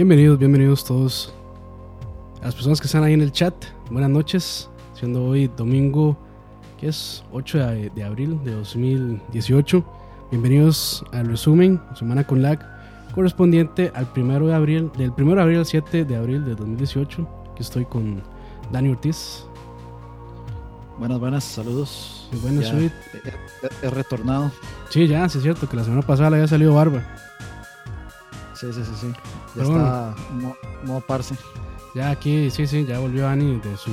[0.00, 1.30] Bienvenidos, bienvenidos todos.
[2.40, 3.52] A las personas que están ahí en el chat,
[3.90, 4.70] buenas noches.
[4.94, 6.16] Siendo hoy domingo,
[6.78, 9.84] que es 8 de, de abril de 2018.
[10.30, 12.60] Bienvenidos al resumen, Semana con Lag,
[13.14, 17.28] correspondiente al 1 de abril, del 1 de abril al 7 de abril de 2018.
[17.52, 18.22] Aquí estoy con
[18.72, 19.44] Dani Ortiz.
[20.98, 22.26] Buenas, buenas, saludos.
[22.32, 22.72] Muy buenas,
[23.82, 24.50] he retornado.
[24.88, 27.02] Sí, ya, sí es cierto que la semana pasada le había salido barba.
[28.60, 29.06] Sí, sí, sí, sí.
[29.08, 29.14] Ya
[29.54, 31.34] Pero está mo- modo parce.
[31.94, 33.90] Ya aquí, sí, sí, ya volvió Dani de su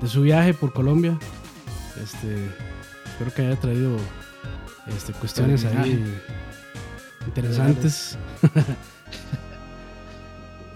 [0.00, 1.18] de su viaje por Colombia.
[2.00, 2.46] Este,
[3.04, 3.96] espero que haya traído
[4.86, 6.04] este, cuestiones ahí
[7.26, 8.16] interesantes.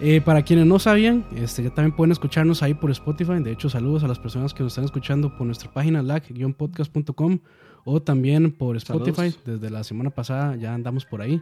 [0.05, 3.41] Eh, para quienes no sabían, este, ya también pueden escucharnos ahí por Spotify.
[3.41, 7.39] De hecho, saludos a las personas que nos están escuchando por nuestra página lag-podcast.com
[7.85, 9.31] o también por Spotify.
[9.31, 9.39] Saludos.
[9.45, 11.41] Desde la semana pasada ya andamos por ahí.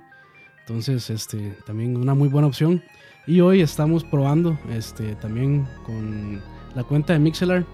[0.72, 2.81] Entonces, este, también una muy buena opción.
[3.27, 6.41] Y hoy estamos probando este, también con
[6.75, 7.66] la cuenta de Mixelar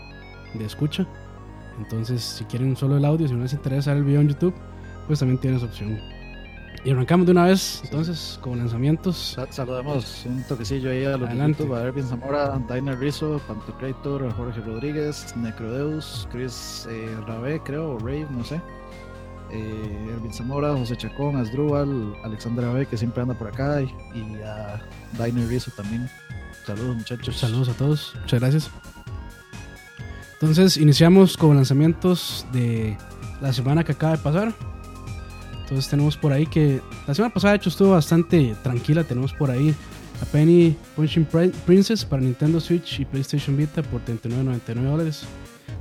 [0.55, 1.05] de escucha.
[1.77, 4.55] Entonces, si quieren solo el audio, si no les interesa ver el video en YouTube,
[5.05, 5.99] pues también tienen esa opción.
[6.83, 9.15] Y arrancamos de una vez, entonces, con lanzamientos.
[9.35, 11.63] Sa- saludamos un toquecillo ahí a los de Adelante.
[11.63, 17.99] YouTube, a Ervin Zamora, Diner Rizzo, Pantocrator, Jorge Rodríguez, Necrodeus, Chris eh, Rabé, creo, o
[17.99, 18.59] Rave, no sé.
[19.51, 24.35] Eh, Ervin Zamora, José Chacón, Asdrúbal, Alexander Abe, que siempre anda por acá, y, y
[24.45, 24.81] a
[25.23, 26.09] Diner Rizzo también.
[26.65, 27.37] Saludos, muchachos.
[27.37, 28.71] Saludos a todos, muchas gracias.
[30.33, 32.97] Entonces, iniciamos con lanzamientos de
[33.41, 34.53] la semana que acaba de pasar.
[35.61, 39.03] Entonces, tenemos por ahí que la semana pasada, de hecho, estuvo bastante tranquila.
[39.03, 39.73] Tenemos por ahí
[40.21, 45.23] a Penny Punching Pri- Princess para Nintendo Switch y PlayStation Vita por 39.99 dólares.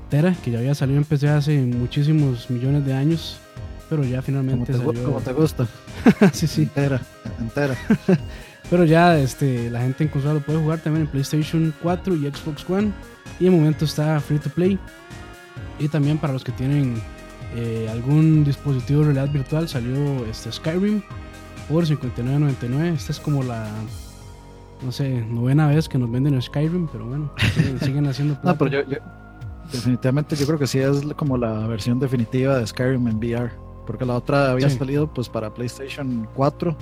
[0.08, 3.38] Tera, que ya había salido en PC hace muchísimos millones de años,
[3.90, 5.04] pero ya Como finalmente te, gu- salió.
[5.04, 5.66] como te gusta.
[6.32, 6.62] sí, sí.
[6.62, 7.00] Entera,
[7.40, 7.74] entera.
[8.68, 12.28] Pero ya este, la gente en consola lo puede jugar también en PlayStation 4 y
[12.28, 12.90] Xbox One.
[13.38, 14.76] Y de momento está free to play.
[15.78, 17.00] Y también para los que tienen
[17.54, 21.00] eh, algún dispositivo de realidad virtual salió este Skyrim
[21.68, 22.94] por 59.99.
[22.94, 23.68] Esta es como la,
[24.82, 28.50] no sé, novena vez que nos venden Skyrim, pero bueno, siguen, siguen haciendo plata.
[28.50, 28.98] No, pero yo, yo-
[29.72, 33.50] definitivamente yo creo que sí es como la versión definitiva de Skyrim en VR,
[33.86, 34.78] porque la otra había Sí.
[34.78, 36.76] salido pues para PlayStation 4,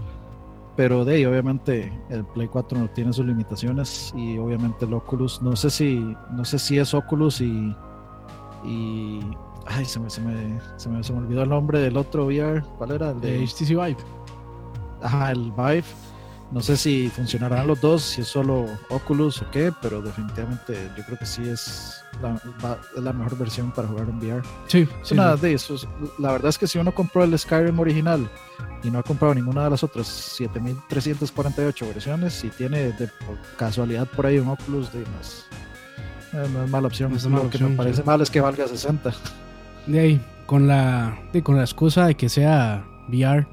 [0.76, 5.40] pero de ahí obviamente el Play 4 no tiene sus limitaciones y obviamente el Oculus,
[5.42, 7.74] no sé si no sé si es Oculus y
[8.64, 9.20] y
[9.66, 12.62] ay, se me, se me, se me, se me olvidó el nombre del otro VR,
[12.78, 13.10] ¿cuál era?
[13.10, 13.96] El de de, HTC Vive.
[15.02, 15.84] ajá, el Vive.
[16.54, 21.04] No sé si funcionarán los dos, si es solo Oculus o qué, pero definitivamente yo
[21.04, 24.42] creo que sí es la, va- es la mejor versión para jugar en VR.
[24.68, 25.40] Sí, Es sí, sí.
[25.42, 25.88] de esos.
[26.18, 28.30] La verdad es que si uno compró el Skyrim original
[28.84, 34.06] y no ha comprado ninguna de las otras 7348 versiones y tiene de por casualidad
[34.06, 35.46] por ahí un Oculus, de, no, es,
[36.34, 37.10] eh, no es mala opción.
[37.10, 38.06] No es mala Lo que me parece sí.
[38.06, 39.12] mal es que valga 60.
[39.86, 43.46] De ahí, con la, de, con la excusa de que sea VR,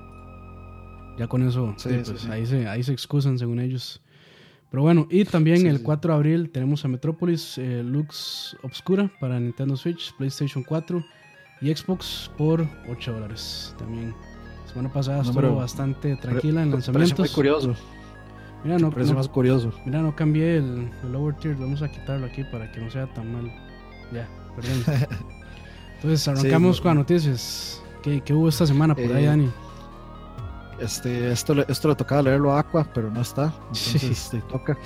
[1.21, 2.25] ya con eso, Sí, de, sí, pues.
[2.25, 4.01] Ahí, se, ahí se excusan según ellos.
[4.71, 5.83] Pero bueno, y también el sí.
[5.83, 11.03] 4 de abril tenemos a Metropolis eh, Lux Obscura para Nintendo Switch, PlayStation 4
[11.61, 13.75] y Xbox por 8 dólares.
[13.77, 14.15] También,
[14.71, 17.19] semana pasada estuvo Número- bastante tranquila en lanzamientos.
[17.19, 17.75] muy curioso.
[18.63, 19.71] Mira, no, parece no- más curioso.
[19.85, 23.05] mira, no cambié el, el lower tier, vamos a quitarlo aquí para que no sea
[23.13, 23.45] tan mal.
[24.13, 24.83] Ya, perdón.
[25.95, 27.81] Entonces arrancamos Sí, con las noticias.
[28.01, 29.49] ¿Qué, qué hubo esta semana por ahí, Eh, Dani?
[30.81, 33.53] Este, esto, esto le tocaba leerlo a Aqua, pero no está.
[33.67, 34.77] Entonces sí, toca.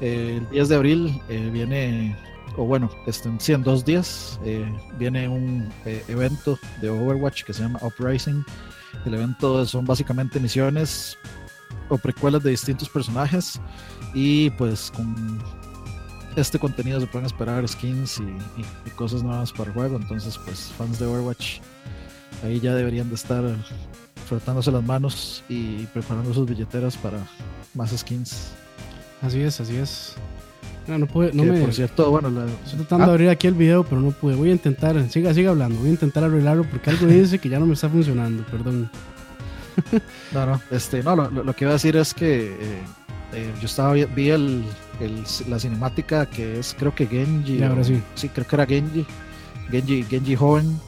[0.00, 2.16] Eh, el 10 de abril eh, viene,
[2.56, 4.64] o bueno, este, sí, en dos días eh,
[4.98, 8.44] viene un eh, evento de Overwatch que se llama Uprising.
[9.04, 11.16] El evento son básicamente misiones
[11.88, 13.60] o precuelas de distintos personajes
[14.14, 15.38] y pues con
[16.36, 19.96] este contenido se pueden esperar skins y, y- y cosas nuevas para el juego.
[19.96, 21.58] Entonces pues fans de Overwatch
[22.44, 23.44] ahí ya deberían de estar
[24.38, 27.18] frotándose las manos y preparando sus billeteras para
[27.74, 28.48] más skins.
[29.20, 30.14] Así es, así es.
[30.86, 31.60] No, no pude, no que me.
[31.60, 33.08] por cierto, bueno, la- Estoy tratando Ah.
[33.08, 34.34] de abrir aquí el video, pero no pude.
[34.34, 35.78] Voy a intentar, siga, siga hablando.
[35.78, 38.42] Voy a intentar arreglarlo porque algo dice que ya no me está funcionando.
[38.50, 38.90] Perdón.
[40.32, 42.82] no, no, este, no, lo, lo- que iba a decir es que eh,
[43.34, 44.64] eh, yo estaba vi, vi el,
[45.00, 47.58] el- la cinemática que es creo que Genji.
[47.58, 48.02] Ya, ahora o- sí.
[48.14, 49.06] Sí, creo que era Genji.
[49.70, 50.80] Genji, Genji joven.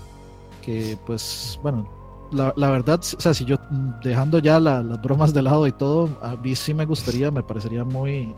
[0.62, 1.86] Que pues, bueno,
[2.34, 3.56] la, la verdad, o sea, si yo
[4.02, 7.42] dejando ya la- las bromas de lado y todo, a mí sí me gustaría, me
[7.42, 8.34] parecería muy,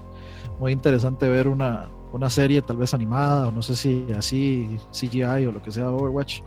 [0.61, 5.47] muy interesante ver una, una serie tal vez animada, o no sé si así CGI
[5.47, 6.41] o lo que sea Overwatch.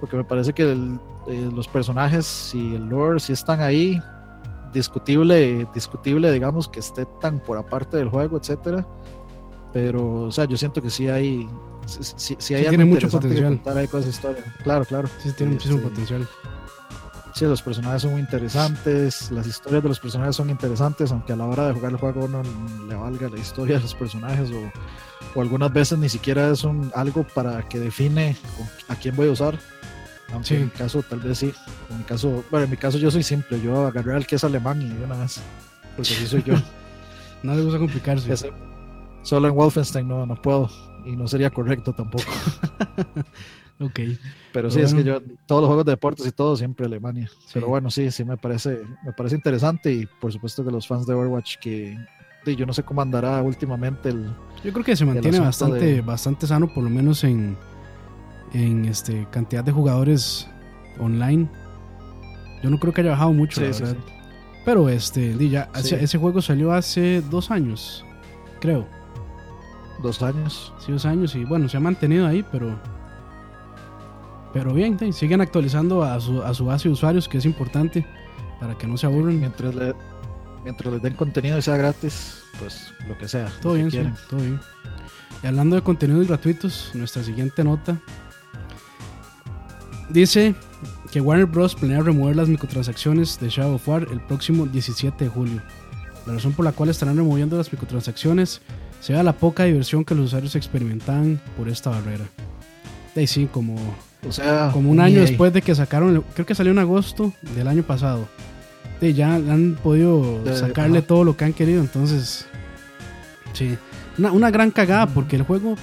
[0.00, 0.98] Porque me parece que el-
[1.28, 4.00] eh, los personajes y el lore sí están ahí
[4.72, 8.86] discutible, discutible, digamos, que esté tan por aparte del juego, etcétera.
[9.72, 11.48] Pero, o sea, yo siento que sí hay,
[11.86, 13.60] sí, sí, hay tiene mucho potencial.
[13.76, 14.42] ahí con esa historia.
[14.62, 15.08] Claro, claro.
[15.22, 16.26] Sí, tiene muchísimo potencial.
[17.38, 21.36] Sí, los personajes son muy interesantes, las historias de los personajes son interesantes, aunque a
[21.36, 22.42] la hora de jugar el juego no
[22.88, 26.90] le valga la historia de los personajes o, o algunas veces ni siquiera es un,
[26.96, 28.36] algo para que define
[28.88, 29.56] a quién voy a usar.
[30.32, 31.54] Aunque en mi caso tal vez sí.
[31.88, 34.42] En mi caso, bueno, en mi caso yo soy simple, yo agarré al que es
[34.42, 35.40] alemán y de una vez.
[35.94, 36.54] Porque así soy yo.
[37.44, 38.52] no le gusta complicarse.
[39.22, 40.68] solo en Wolfenstein no, no puedo.
[41.04, 42.24] Y no sería correcto tampoco.
[43.80, 44.00] ok.
[44.52, 47.30] Pero sí, es que yo, todos los juegos de deportes y todo, siempre Alemania.
[47.52, 49.92] Pero bueno, sí, sí me parece, me parece interesante.
[49.92, 51.96] Y por supuesto que los fans de Overwatch que
[52.56, 54.26] yo no sé cómo andará últimamente el.
[54.64, 57.56] Yo creo que se mantiene bastante, bastante sano, por lo menos en,
[58.52, 60.48] en este, cantidad de jugadores
[60.98, 61.48] online.
[62.62, 63.62] Yo no creo que haya bajado mucho,
[64.64, 68.04] Pero este, ya, ese juego salió hace dos años,
[68.60, 68.86] creo.
[70.02, 70.72] Dos años.
[70.78, 72.78] Sí, dos años y bueno, se ha mantenido ahí, pero.
[74.52, 78.06] Pero bien, siguen actualizando a su, a su base de usuarios, que es importante
[78.60, 79.40] para que no se aburren.
[79.40, 79.94] Mientras, le,
[80.64, 83.52] mientras les den contenido y sea gratis, pues lo que sea.
[83.60, 84.60] Todo bien, sí, todo bien.
[85.42, 88.00] Y hablando de contenidos gratuitos, nuestra siguiente nota
[90.08, 90.54] Dice
[91.12, 91.74] que Warner Bros.
[91.74, 95.62] planea remover las microtransacciones de Shadow of War el próximo 17 de julio.
[96.26, 98.62] La razón por la cual estarán removiendo las microtransacciones
[99.00, 102.24] se da la poca diversión que los usuarios experimentaban por esta barrera.
[103.14, 103.76] De ahí sí, como,
[104.26, 107.68] o sea, como un año después de que sacaron, creo que salió en agosto del
[107.68, 108.28] año pasado.
[109.00, 112.46] De ya han podido sacarle todo lo que han querido, entonces,
[113.52, 113.76] sí,
[114.18, 115.76] una, una gran cagada porque el juego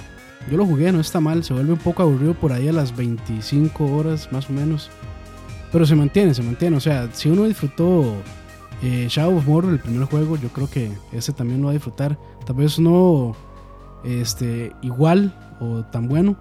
[0.50, 2.94] yo lo jugué, no está mal, se vuelve un poco aburrido por ahí a las
[2.94, 4.90] 25 horas más o menos.
[5.72, 6.76] Pero se mantiene, se mantiene.
[6.76, 8.14] O sea, si uno disfrutó
[8.82, 11.74] eh, Shadow of Mordor, el primer juego, yo creo que ese también lo va a
[11.74, 12.16] disfrutar.
[12.46, 13.34] Tal vez no
[14.04, 16.36] este, igual o tan bueno,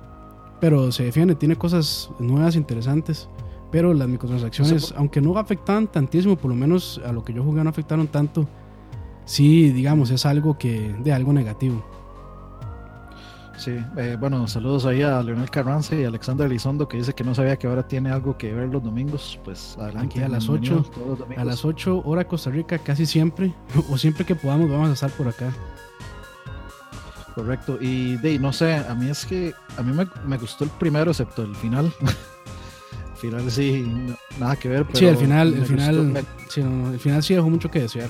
[0.60, 3.30] pero se defiende, tiene cosas nuevas, interesantes.
[3.72, 7.64] Pero las microtransacciones, aunque no afectan tantísimo, por lo menos a lo que yo jugué
[7.64, 8.48] no afectaron tanto,
[9.26, 11.84] sí, digamos, es algo que de algo negativo.
[13.58, 17.24] Sí, eh, bueno, saludos ahí a Leonel Carranza y a Alexander Elizondo que dice que
[17.24, 19.40] no sabía que ahora tiene algo que ver los domingos.
[19.44, 20.20] Pues adelante.
[20.20, 20.86] Aquí a las 8,
[21.38, 23.54] a las 8 hora Costa Rica, casi siempre,
[23.90, 25.54] o siempre que podamos, vamos a estar por acá.
[27.36, 29.92] Correcto, y de no sé, a mí es que a mí
[30.26, 31.92] me, gustó el primero, excepto el final.
[32.02, 33.86] el final sí,
[34.40, 34.86] nada que ver.
[34.86, 38.10] Pero sí, el final, el final, sí, el final sí dejó mucho que desear.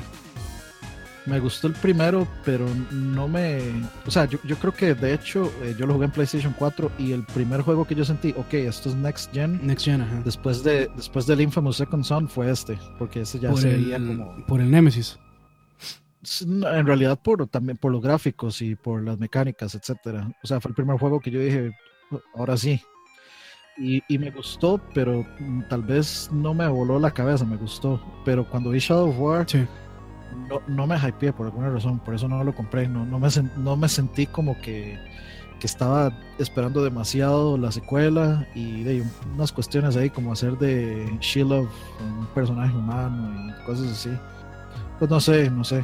[1.26, 3.60] Me gustó el primero, pero no me.
[4.06, 6.92] O sea, yo, yo creo que de hecho eh, yo lo jugué en PlayStation 4
[7.00, 9.60] y el primer juego que yo sentí, ok, esto es Next Gen.
[9.66, 10.22] Next Gen, ajá.
[10.24, 14.36] Después, de, después del Infamous Second Son fue este, porque ese ya se veía como.
[14.46, 15.18] Por el Nemesis.
[16.42, 20.30] En realidad, por, también por los gráficos y por las mecánicas, etcétera.
[20.44, 21.72] O sea, fue el primer juego que yo dije,
[22.12, 22.82] oh, ahora sí.
[23.78, 25.26] Y, y, me gustó, pero
[25.70, 28.02] tal vez no me voló la cabeza, me gustó.
[28.24, 29.50] Pero cuando vi Shadow of War.
[29.50, 29.68] Sí
[30.50, 33.30] no, no me hypeé por alguna razón, por eso no lo compré, no, no, me,
[33.58, 35.00] no me sentí como que,
[35.60, 39.04] que estaba esperando demasiado la secuela y de
[39.34, 44.12] unas cuestiones ahí como hacer de Shield un personaje humano y cosas así.
[45.00, 45.84] Pues no sé, no sé.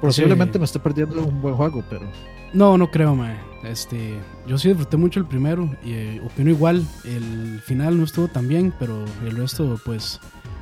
[0.00, 2.06] posiblemente me esté perdiendo un buen juego, pero...
[2.52, 3.38] No, no creo, mae.
[3.62, 6.84] Este, yo sí disfruté mucho el primero y eh, opino igual.
[7.04, 10.20] El final no estuvo tan bien, pero el resto, pues,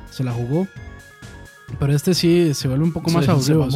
[0.09, 0.67] se la jugó.
[1.79, 3.67] Pero este sí se vuelve un poco más aburrido.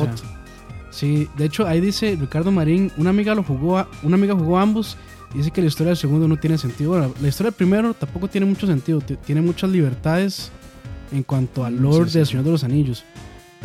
[0.91, 4.97] sí, de hecho ahí dice Ricardo Marín, una amiga lo jugó, una amiga jugó ambos
[5.33, 6.97] y dice que la historia del segundo no tiene sentido.
[6.99, 10.51] la historia del primero tampoco tiene mucho sentido, tiene muchas libertades
[11.11, 13.05] en cuanto al lore del Señor de los Anillos,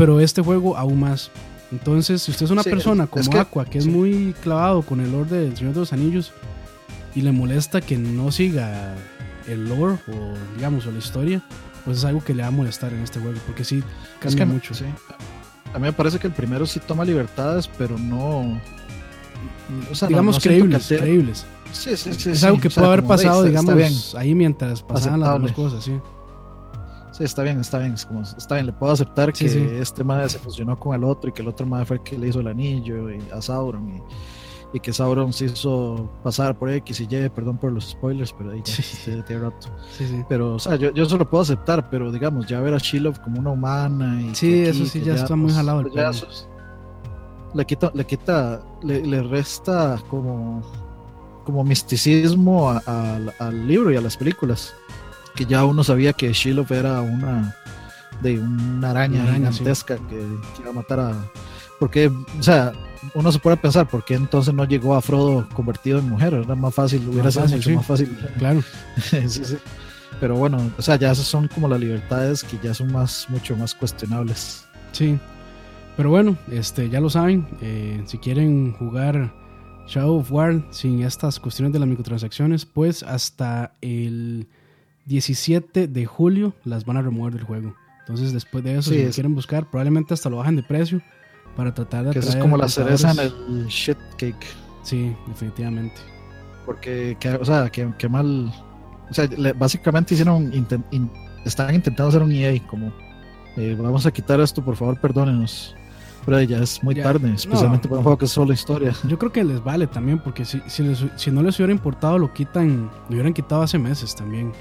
[0.00, 1.30] pero este juego aún más.
[1.71, 5.37] Entonces, si usted es una persona como Aqua que es muy clavado con el lore
[5.37, 6.33] del Señor de los Anillos
[7.14, 8.95] y le molesta que no siga
[9.47, 11.42] el lore o digamos o la historia,
[11.85, 13.83] pues es algo que le va a molestar en este juego, porque sí
[14.21, 14.73] cambia mucho.
[14.73, 14.87] Sí.
[15.75, 18.59] A mí me parece que el primero sí toma libertades, pero no.
[20.09, 21.45] digamos creíbles, creíbles.
[21.73, 25.52] Sí, sí, sí, es algo que puede haber pasado, digamos, ahí mientras pasaban las dos
[25.52, 25.92] cosas, sí.
[27.20, 27.94] Sí, está bien, está bien.
[28.08, 31.34] como, está bien, le puedo aceptar que este madre se fusionó con el otro y
[31.34, 33.90] que el otro madre fue el que le hizo el anillo y a Sauron.
[33.90, 34.02] Y,
[34.72, 38.52] y que Sauron se hizo pasar por X y Y, perdón por los spoilers, pero
[38.52, 39.22] ahí ya sí.
[39.26, 39.68] te, rato.
[40.30, 43.12] Pero, o sea, yo, yo eso lo puedo aceptar, pero digamos, ya ver a Shiloh
[43.22, 46.48] como una humana y Sí, eso sí ya, está muy pues, jalado el pues
[47.52, 50.62] le quita, le quita, le, resta como,
[51.44, 54.74] como misticismo al libro y a las películas.
[55.34, 57.56] Que ya uno sabía que Shiloh era una
[58.22, 61.12] de una araña, gigantesca que, que, iba a matar a.
[61.78, 62.72] Porque, o sea,
[63.14, 66.34] uno se puede pensar, ¿por qué entonces no llegó a Frodo convertido en mujer?
[66.34, 68.18] Era más fácil, hubiera sido mucho más fácil.
[68.38, 68.62] Claro.
[69.02, 69.56] sí, sí.
[70.20, 73.56] Pero bueno, o sea, ya esas son como las libertades que ya son más, mucho
[73.56, 74.66] más cuestionables.
[74.92, 75.18] Sí.
[75.96, 79.32] Pero bueno, este, ya lo saben, eh, si quieren jugar
[79.87, 84.46] Shadow of War sin estas cuestiones de las microtransacciones, pues hasta el
[85.11, 87.75] 17 de julio las van a remover del juego.
[87.99, 91.02] Entonces, después de eso, si lo quieren buscar, probablemente hasta lo bajen de precio
[91.57, 94.47] para tratar de Que eso es como la cereza en el shit cake.
[94.85, 95.97] Sí, definitivamente.
[96.64, 98.52] Porque, o sea, que, mal.
[99.11, 100.52] O sea, básicamente hicieron.
[101.45, 102.93] estaban intentando hacer un EA, como.
[103.57, 105.75] Eh, vamos a quitar esto, por favor, perdónenos.
[106.25, 108.95] Pero ya es muy tarde, especialmente para un juego que es solo historia.
[109.09, 112.33] Yo creo que les vale también, porque si, si, si no les hubiera importado, lo
[112.33, 112.90] quitan.
[113.09, 114.52] Lo hubieran quitado hace meses también.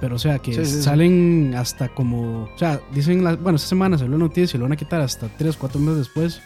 [0.00, 2.44] Pero o sea, que salen hasta como.
[2.44, 3.22] O sea, dicen.
[3.22, 5.80] La, bueno, esta semana salió la noticia y lo van a quitar hasta 3, 4
[5.80, 6.40] meses después.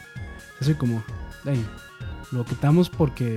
[0.61, 1.03] Así como.
[2.33, 3.37] lo quitamos porque.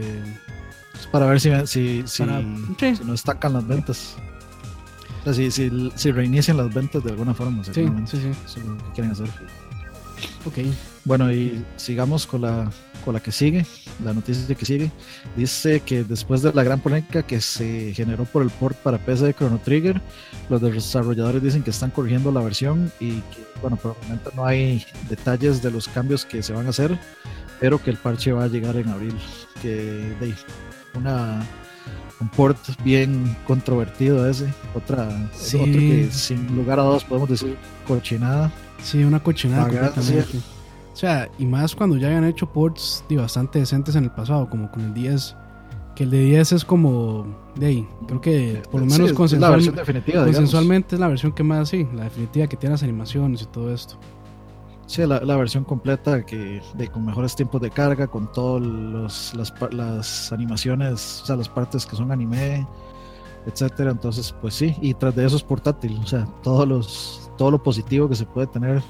[1.00, 4.16] Es para ver si, si, si, si no estacan las ventas.
[5.22, 7.64] O sea, si, si, si, reinician las ventas de alguna forma.
[7.64, 8.32] Sí, sí, sí.
[8.46, 9.30] Eso es lo que quieren hacer.
[10.46, 10.58] Ok.
[11.08, 12.70] Bueno, y sigamos con la
[13.06, 13.66] con la que sigue,
[14.04, 14.92] la noticia que sigue,
[15.38, 19.28] dice que después de la gran polémica que se generó por el port para PC
[19.28, 20.02] de Chrono Trigger,
[20.50, 24.46] los desarrolladores dicen que están corrigiendo la versión y que, bueno, por el momento no
[24.46, 27.00] hay detalles de los cambios que se van a hacer,
[27.62, 29.16] pero que el parche va a llegar en abril.
[29.62, 30.34] Que de
[30.94, 31.40] una
[32.20, 37.56] un port bien controvertido ese, otra otro que sin lugar a dos podemos decir
[37.88, 38.52] cochinada.
[38.84, 39.94] Sí, una cochinada.
[40.98, 44.72] O sea, y más cuando ya habían hecho ports bastante decentes en el pasado, como
[44.72, 45.36] con el 10.
[45.96, 47.38] Que el de 10 es como.
[47.56, 49.76] De ahí, creo que por lo menos consensual,
[50.26, 53.72] consensualmente es la versión que más, sí, la definitiva que tiene las animaciones y todo
[53.72, 53.96] esto.
[54.88, 58.64] Sí, la, la versión completa que de, con mejores tiempos de carga, con todas
[59.36, 62.66] las, las animaciones, o sea, las partes que son anime,
[63.46, 63.92] etcétera.
[63.92, 67.62] Entonces, pues sí, y tras de eso es portátil, o sea, todos los, todo lo
[67.62, 68.82] positivo que se puede tener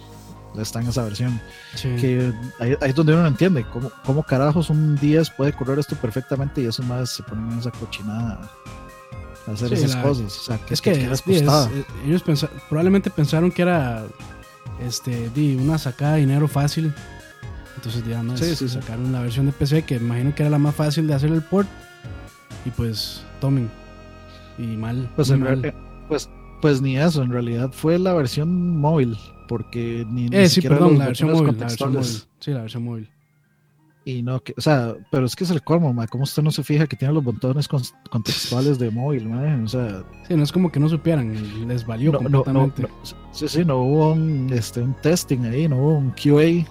[0.58, 1.40] está en esa versión.
[1.82, 5.96] Que ahí, es donde uno no entiende cómo, cómo carajos un 10 puede correr esto
[5.96, 8.50] perfectamente y eso más se ponen en esa cochinada
[9.48, 10.38] a hacer esas cosas.
[10.38, 12.24] O sea, que es que, eh, ellos
[12.70, 14.06] probablemente pensaron que era
[14.80, 16.94] este una sacada de dinero fácil.
[17.76, 21.14] Entonces, digamos, sacaron la versión de PC que imagino que era la más fácil de
[21.14, 21.68] hacer el port.
[22.66, 23.70] Y pues, tomen.
[24.58, 25.10] Y mal.
[25.16, 25.32] Pues,
[26.08, 30.98] pues, pues ni eso, en realidad fue la versión móvil porque ni, eh, sí, perdón,
[30.98, 32.08] la versión, móvil, la versión móvil.
[32.40, 33.10] Sí, la versión móvil.
[34.08, 36.08] Y no, que, o sea, pero es que es el colmo, ma.
[36.08, 39.62] ¿Cómo usted no se fija que tiene los botones contextuales de móvil, ma?
[39.62, 40.02] O sea.
[40.26, 42.84] Sí, no es como que no supieran, les valió no, completamente.
[42.84, 42.90] No,
[43.34, 46.66] sí, sí, no hubo un, este, un testing ahí, no hubo un QA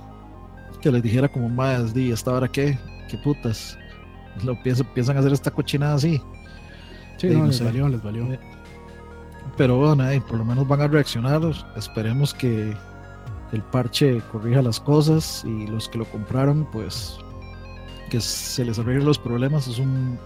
[0.80, 2.78] que les dijera como más, di, ¿esta hora qué?
[3.10, 3.76] ¿Qué putas?
[4.42, 6.18] Lo piensan, piensan hacer esta cochinada así.
[7.18, 8.28] Sí, no, les valió, les valió.
[9.56, 11.40] Pero bueno, por lo menos van a reaccionar.
[11.76, 12.76] Esperemos que
[13.52, 17.18] el parche corrija las cosas y los que lo compraron, pues
[18.10, 19.66] que se les arreglen los problemas.
[19.68, 20.18] Es un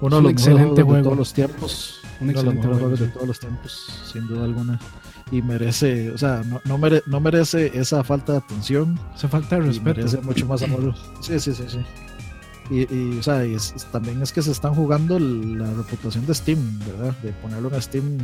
[0.00, 2.00] uno de los excelente juegos de todos los tiempos.
[2.20, 4.80] Un uno de los mejores juegos de todos los tiempos, sin duda alguna.
[5.30, 8.98] Y merece, o sea, no, no, no merece esa falta de atención.
[9.14, 9.96] Esa falta de respeto.
[9.96, 10.94] Merece mucho más amor.
[11.20, 11.78] Sí, sí, sí, sí.
[12.70, 13.42] Y, o sea,
[13.92, 17.14] también es que se están jugando la reputación de Steam, ¿verdad?
[17.22, 18.18] De ponerlo en Steam,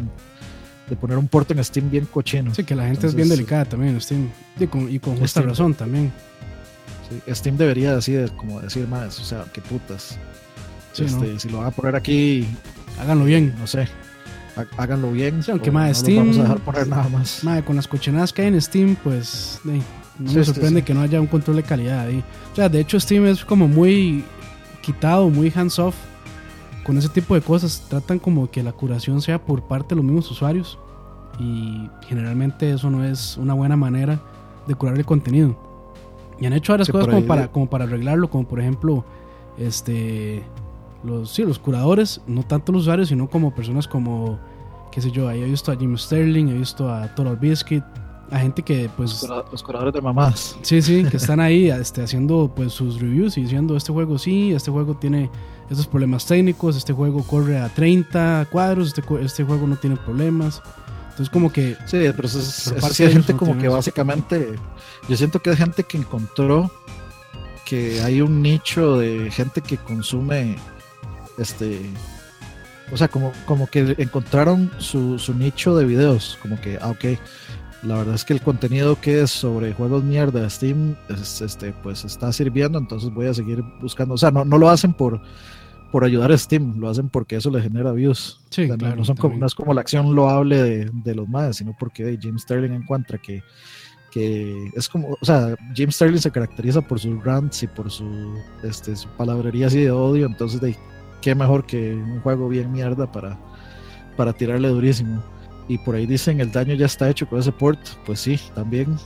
[0.88, 2.54] de poner un porte en Steam bien cochino.
[2.54, 4.30] Sí, que la gente es bien delicada también en Steam.
[4.58, 6.10] Y con, y con justa razón también.
[7.26, 10.18] Sí, Steam debería así como decir más, o sea, qué putas.
[10.96, 12.46] este, Si lo van a poner aquí,
[12.98, 13.54] háganlo bien.
[13.58, 13.88] No sé,
[14.78, 15.42] háganlo bien.
[15.42, 16.18] Sí, aunque más Steam.
[16.18, 17.42] vamos a dejar poner nada más.
[17.66, 19.60] con las cochinadas que hay en Steam, pues.
[20.20, 22.22] No me sorprende que no haya un control de calidad ahí.
[22.52, 24.24] O sea, de hecho Steam es como muy
[24.82, 25.94] quitado, muy hands-off
[26.84, 27.86] con ese tipo de cosas.
[27.88, 30.78] Tratan como que la curación sea por parte de los mismos usuarios.
[31.38, 34.20] Y generalmente eso no es una buena manera
[34.66, 35.56] de curar el contenido.
[36.38, 39.04] Y han hecho varias cosas como para, como para arreglarlo, como por ejemplo,
[39.58, 40.44] este
[41.02, 44.38] los, sí, los curadores, no tanto los usuarios, sino como personas como,
[44.90, 47.84] qué sé yo, ahí he visto a Jim Sterling, he visto a Total Biscuit,
[48.30, 52.52] a gente que pues los curadores de mamás sí sí que están ahí este, haciendo
[52.54, 55.30] pues sus reviews y diciendo este juego sí este juego tiene
[55.68, 60.62] estos problemas técnicos este juego corre a 30 cuadros este, este juego no tiene problemas
[61.10, 62.34] entonces como que sí pero es,
[62.68, 64.54] es, gente como que básicamente
[65.08, 66.70] yo siento que hay gente que encontró
[67.64, 70.56] que hay un nicho de gente que consume
[71.38, 71.80] este
[72.92, 77.04] o sea como como que encontraron su, su nicho de videos como que ah ok
[77.82, 82.04] la verdad es que el contenido que es sobre juegos mierda de Steam este, pues
[82.04, 84.14] está sirviendo, entonces voy a seguir buscando.
[84.14, 85.20] O sea, no, no lo hacen por,
[85.90, 88.40] por ayudar a Steam, lo hacen porque eso le genera views.
[88.50, 91.74] Sí, no, son como, no es como la acción loable de, de los más, sino
[91.78, 93.42] porque James Sterling encuentra que,
[94.10, 98.34] que es como, o sea, James Sterling se caracteriza por sus rants y por su,
[98.62, 100.76] este, su palabrería así de odio, entonces de,
[101.20, 103.38] qué mejor que un juego bien mierda para,
[104.16, 105.22] para tirarle durísimo.
[105.70, 108.98] Y por ahí dicen el daño ya está hecho con ese port, pues sí, también.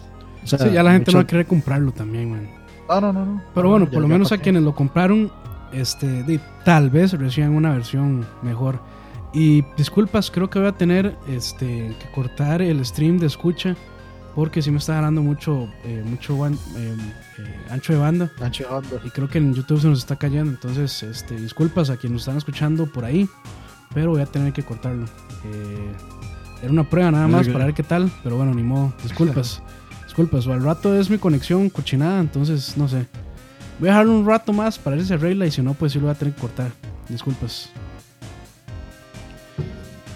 [0.44, 2.49] sí, ya la gente no va a querer comprarlo también, man.
[2.88, 3.42] No, no, no, no.
[3.54, 5.30] Pero bueno, por lo menos a quienes lo compraron,
[5.75, 8.80] este, tal vez reciban una versión mejor.
[9.35, 13.76] Y disculpas, creo que voy a tener este, que cortar el stream de escucha
[14.35, 18.30] porque si me está ganando mucho, eh, mucho eh, eh, ancho de banda.
[18.40, 19.00] Ancho de banda.
[19.04, 20.50] Y creo que en YouTube se nos está cayendo.
[20.50, 23.28] Entonces, este, disculpas a quienes nos están escuchando por ahí,
[23.92, 25.04] pero voy a tener que cortarlo.
[26.64, 28.92] Era una prueba nada más para ver qué tal, pero bueno, ni modo.
[29.02, 29.62] Disculpas.
[30.04, 30.47] disculpas.
[30.47, 33.06] O al rato es mi conexión cochinada, entonces no sé.
[33.78, 36.06] Voy a dejarlo un rato más para ese regla y si no, pues sí lo
[36.06, 36.71] voy a tener que cortar.
[37.09, 37.68] Disculpas.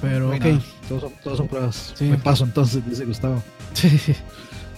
[0.01, 0.45] Pero, ok.
[0.89, 1.95] Todos son, pruebas.
[2.01, 3.43] Me paso entonces, dice Gustavo.
[3.75, 4.01] Sí.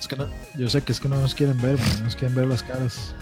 [0.01, 0.17] Es que
[0.59, 3.15] yo sé que es que no nos quieren ver, no nos quieren ver las caras.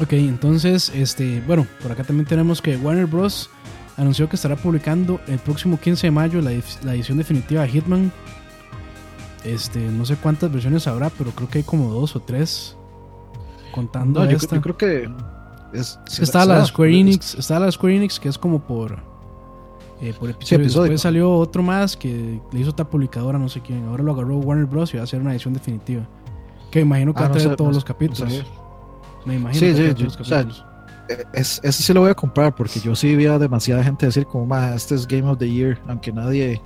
[0.00, 3.50] Ok, entonces, este, bueno, por acá también tenemos que Warner Bros.
[3.96, 8.12] Anunció que estará publicando el próximo 15 de mayo la, edición definitiva de Hitman.
[9.44, 12.76] Este, no sé cuántas versiones habrá, pero creo que hay como dos o tres.
[13.72, 14.56] Contando yo, esta.
[14.56, 15.10] Yo creo que
[15.72, 19.10] está la Square Enix, está la Square Enix que es como por
[20.00, 20.64] eh, por episodio.
[20.64, 23.86] Después salió otro más que le hizo otra publicadora, no sé quién.
[23.86, 24.94] Ahora lo agarró Warner Bros.
[24.94, 26.02] y va a hacer una edición definitiva.
[26.70, 28.44] Que imagino que va a ah, traer todos los capítulos.
[29.26, 30.64] Me imagino sí, que sí, todos los capítulos.
[31.10, 34.26] Eh, ese sí lo voy a comprar porque yo sí vi a demasiada gente decir
[34.26, 36.60] como, este es Game of the Year, aunque nadie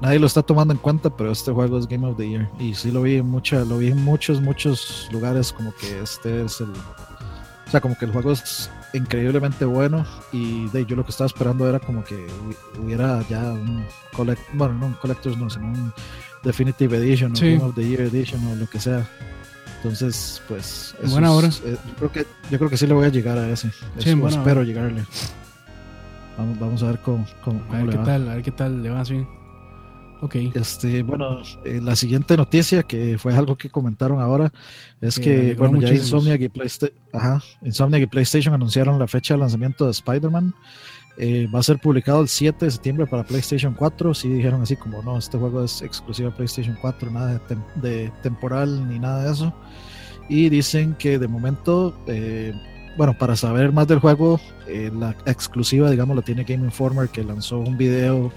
[0.00, 2.48] nadie lo está tomando en cuenta, pero este juego es Game of the Year.
[2.58, 6.44] Y sí lo vi en mucha, lo vi en muchos muchos lugares como que este
[6.44, 6.70] es el
[7.68, 10.06] o sea, como que el juego es increíblemente bueno.
[10.32, 12.26] Y de yo lo que estaba esperando era como que
[12.82, 15.92] hubiera ya un collect, bueno no un collector's no sino un
[16.42, 19.06] definitive edition o Game of the Year edition o lo que sea
[19.78, 21.48] entonces pues buena hora.
[21.48, 23.70] eh, yo creo que yo creo que sí le voy a llegar a ese.
[23.98, 25.04] Sí, espero llegarle.
[26.36, 28.90] Vamos, vamos a ver cómo, cómo, a ver qué tal a ver qué tal le
[28.90, 29.26] va así
[30.20, 30.34] Ok.
[30.54, 34.52] Este, bueno, eh, la siguiente noticia, que fue algo que comentaron ahora,
[35.00, 36.50] es que, bueno, ya Insomniac y,
[37.12, 40.54] Ajá, Insomniac y PlayStation anunciaron la fecha de lanzamiento de Spider-Man.
[41.18, 44.14] Eh, va a ser publicado el 7 de septiembre para PlayStation 4.
[44.14, 47.40] Sí dijeron así como, no, este juego es exclusivo a PlayStation 4, nada
[47.76, 49.52] de, temporal ni nada de eso.
[50.28, 52.52] Y dicen que de momento, eh,
[52.96, 57.58] bueno, para saber más del juego, la exclusiva, digamos, la tiene Game Informer, que lanzó
[57.58, 58.30] un video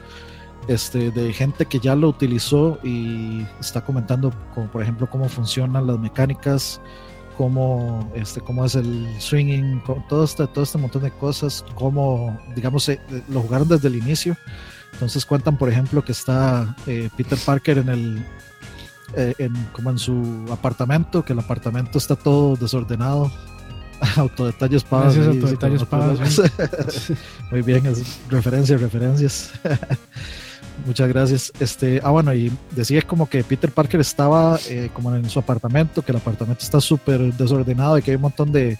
[0.67, 5.87] este, de gente que ya lo utilizó y está comentando, como por ejemplo, cómo funcionan
[5.87, 6.79] las mecánicas,
[7.37, 12.87] cómo, este, cómo es el swinging, todo este, todo este montón de cosas, cómo, digamos,
[12.89, 14.37] eh, lo jugaron desde el inicio.
[14.93, 18.25] Entonces cuentan, por ejemplo, que está eh, Peter Parker en el,
[19.15, 23.31] eh, en, como en su apartamento, que el apartamento está todo desordenado.
[24.15, 25.15] autodetalles pavas.
[25.17, 25.83] autodetalles
[27.51, 27.83] Muy bien,
[28.29, 29.51] referencias, referencias.
[30.85, 31.51] Muchas gracias.
[31.59, 36.01] Este, ah, bueno, y decía como que Peter Parker estaba eh, como en su apartamento,
[36.01, 38.77] que el apartamento está súper desordenado y que hay un montón de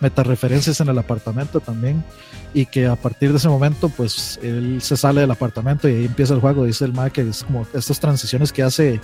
[0.00, 2.04] metareferencias en el apartamento también.
[2.52, 6.04] Y que a partir de ese momento, pues él se sale del apartamento y ahí
[6.04, 6.64] empieza el juego.
[6.64, 9.00] Dice el Mike que es como estas transiciones que hace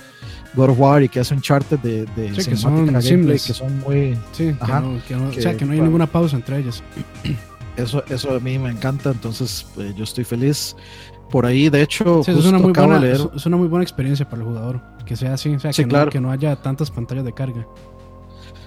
[0.53, 3.79] God of War y que hace Uncharted de, de sí, que, son gameplay, que son
[3.79, 4.17] muy.
[4.31, 6.81] Sí, ajá, que no, o sea, que no hay ninguna pausa entre ellas.
[7.77, 10.75] Eso, eso a mí me encanta, entonces pues, yo estoy feliz
[11.31, 14.47] por ahí, de hecho, es, una muy buena, es una muy buena experiencia para el
[14.47, 14.81] jugador.
[15.05, 17.65] Que sea así, o sea, que, no, que, no, haya tantas pantallas de carga.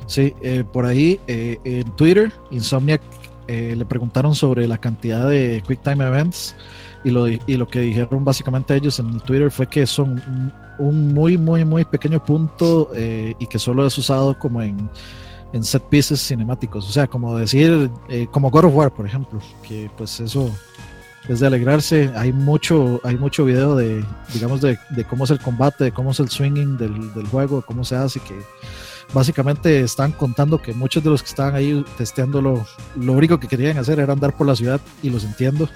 [0.06, 3.00] Sí, eh, por ahí eh, en Twitter, Insomniac
[3.46, 6.54] eh, le preguntaron sobre la cantidad de Quick Time Events
[7.04, 10.22] y lo, y lo que dijeron básicamente ellos en Twitter fue que son
[10.78, 14.88] un, muy, muy, muy pequeño punto y que solo es usado como en,
[15.52, 16.88] en set pieces cinemáticos.
[16.88, 17.90] O sea, como decir,
[18.30, 20.50] como God of War, por ejemplo, que pues eso
[21.28, 22.10] es de alegrarse.
[22.16, 26.20] Hay mucho, hay mucho video de, digamos, de, cómo es el combate, de cómo es
[26.20, 28.34] el swinging del, del, juego, cómo se hace, que
[29.12, 33.78] básicamente están contando que muchos de los que estaban ahí testeándolo, lo único que querían
[33.78, 35.68] hacer era andar por la ciudad y los entiendo.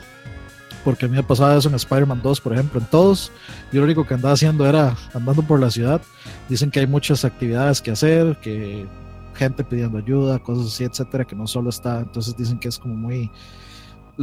[0.85, 3.33] Porque a mí me pasaba eso en Spider-Man 2, por ejemplo, en todos.
[3.73, 6.01] Yo lo único que andaba haciendo era andando por la ciudad.
[6.49, 8.87] Dicen que hay muchas actividades que hacer, que
[9.35, 12.01] gente pidiendo ayuda, cosas así, etcétera, que no solo está.
[12.01, 13.31] Entonces dicen que es como muy,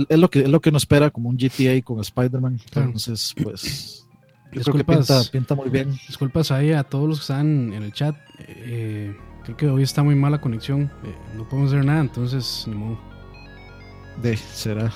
[0.09, 2.59] es lo que es lo que nos espera como un GTA con Spider-Man.
[2.65, 4.05] Entonces, pues
[4.51, 5.91] Yo creo que pinta, pinta, muy bien.
[6.07, 8.15] Disculpas ahí a todos los que están en el chat.
[8.39, 10.91] Eh, creo que hoy está muy mala conexión.
[11.03, 12.99] Eh, no podemos hacer nada, entonces ni modo.
[14.21, 14.91] De, será.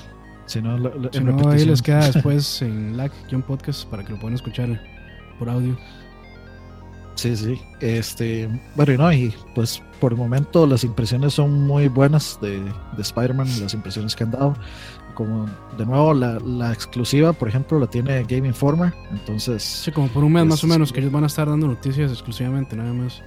[0.46, 0.78] Si no,
[1.12, 4.80] si no ahí les queda después en lag-podcast para que lo puedan escuchar
[5.38, 5.78] por audio.
[7.20, 7.60] Sí, sí.
[7.80, 12.60] Este, bueno, y no, y pues por el momento las impresiones son muy buenas de,
[12.60, 14.56] de Spider-Man, las impresiones que han dado.
[15.12, 18.94] Como de nuevo, la, la, exclusiva, por ejemplo, la tiene Game Informer.
[19.10, 19.62] Entonces.
[19.62, 22.10] Sí, como por un mes más o menos, que ellos van a estar dando noticias
[22.10, 23.20] exclusivamente, nada más.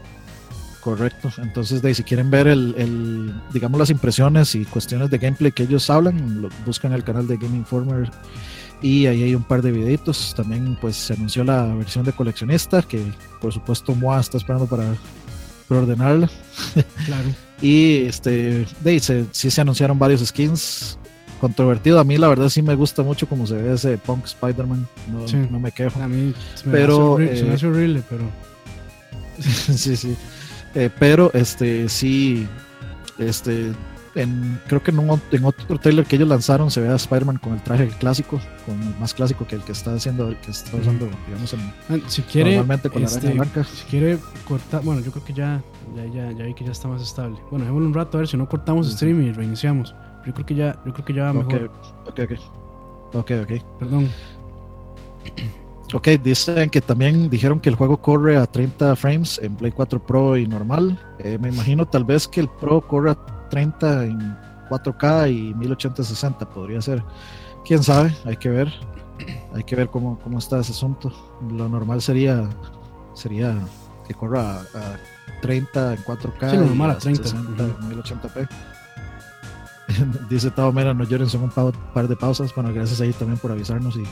[0.82, 1.32] Correcto.
[1.38, 5.63] Entonces, de, si quieren ver el, el, digamos, las impresiones y cuestiones de gameplay que
[5.63, 8.10] ellos hablan, lo, buscan el canal de Game Informer
[8.84, 10.36] y ahí hay un par de videitos.
[10.36, 13.02] También pues se anunció la versión de coleccionista, que
[13.41, 14.93] por supuesto Moa está esperando para
[15.67, 16.30] preordenarla.
[17.06, 17.30] Claro.
[17.62, 21.00] y este, de, se, sí se anunciaron varios skins.
[21.39, 24.88] Controvertido, a mí la verdad sí me gusta mucho como se ve ese Punk Spider-Man,
[25.12, 26.02] no, no, me quejo.
[26.02, 28.24] A mí me pero, hace, se me hace horrible, pero...
[29.76, 30.15] sí, sí.
[30.74, 32.48] Eh, pero este sí,
[33.17, 33.74] este
[34.15, 37.38] en, creo que en, un, en, otro trailer que ellos lanzaron se ve a Spider-Man
[37.38, 40.52] con el traje clásico, con el más clásico que el que está haciendo, el que
[40.52, 43.63] está usando, digamos, en, ah, si quiere, normalmente con este, la blanca.
[43.63, 45.62] Si quiere cortar, bueno, yo creo que ya,
[45.95, 47.38] ya, ya, ya vi que ya está más estable.
[47.49, 49.95] Bueno, démosle un rato a ver si no cortamos stream y reiniciamos.
[50.26, 51.71] Yo creo que ya, yo creo que ya va mejor.
[52.08, 52.39] Ok, ok, ok.
[53.15, 53.32] Ok,
[53.80, 54.10] Perdón.
[55.93, 60.04] Ok, dicen que también dijeron que el juego corre a 30 frames en Play 4
[60.04, 60.97] Pro y normal.
[61.19, 63.15] Eh, me imagino tal vez que el Pro corre a
[63.53, 64.37] 30 en
[64.69, 67.03] 4K y 1080-60 podría ser.
[67.65, 68.73] Quién sabe, hay que ver.
[69.53, 71.13] Hay que ver cómo, cómo está ese asunto.
[71.51, 72.49] Lo normal sería
[73.13, 73.55] sería
[74.07, 74.97] que corra a,
[75.41, 78.49] 30 en 4K sí, normal a 30 en 1080p.
[80.29, 82.53] Dice Tao Mera, no lloren, son un par de pausas.
[82.55, 84.03] Bueno, gracias ahí también por avisarnos y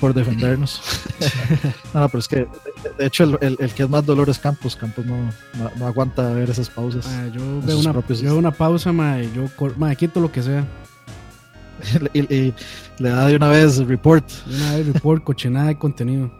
[0.00, 0.82] por defendernos.
[1.94, 2.46] no, pero es que
[2.98, 4.76] de, hecho el, el, que es más dolor es Campos.
[4.76, 5.30] Campos no,
[5.78, 7.06] no, aguanta ver esas pausas.
[7.06, 10.66] Ah, yo, veo una, yo una pausa, ma, y yo ma, quito lo que sea.
[12.12, 12.54] y, y,
[12.98, 14.28] le da de una vez report.
[14.46, 16.30] De una vez report, cochinada de contenido.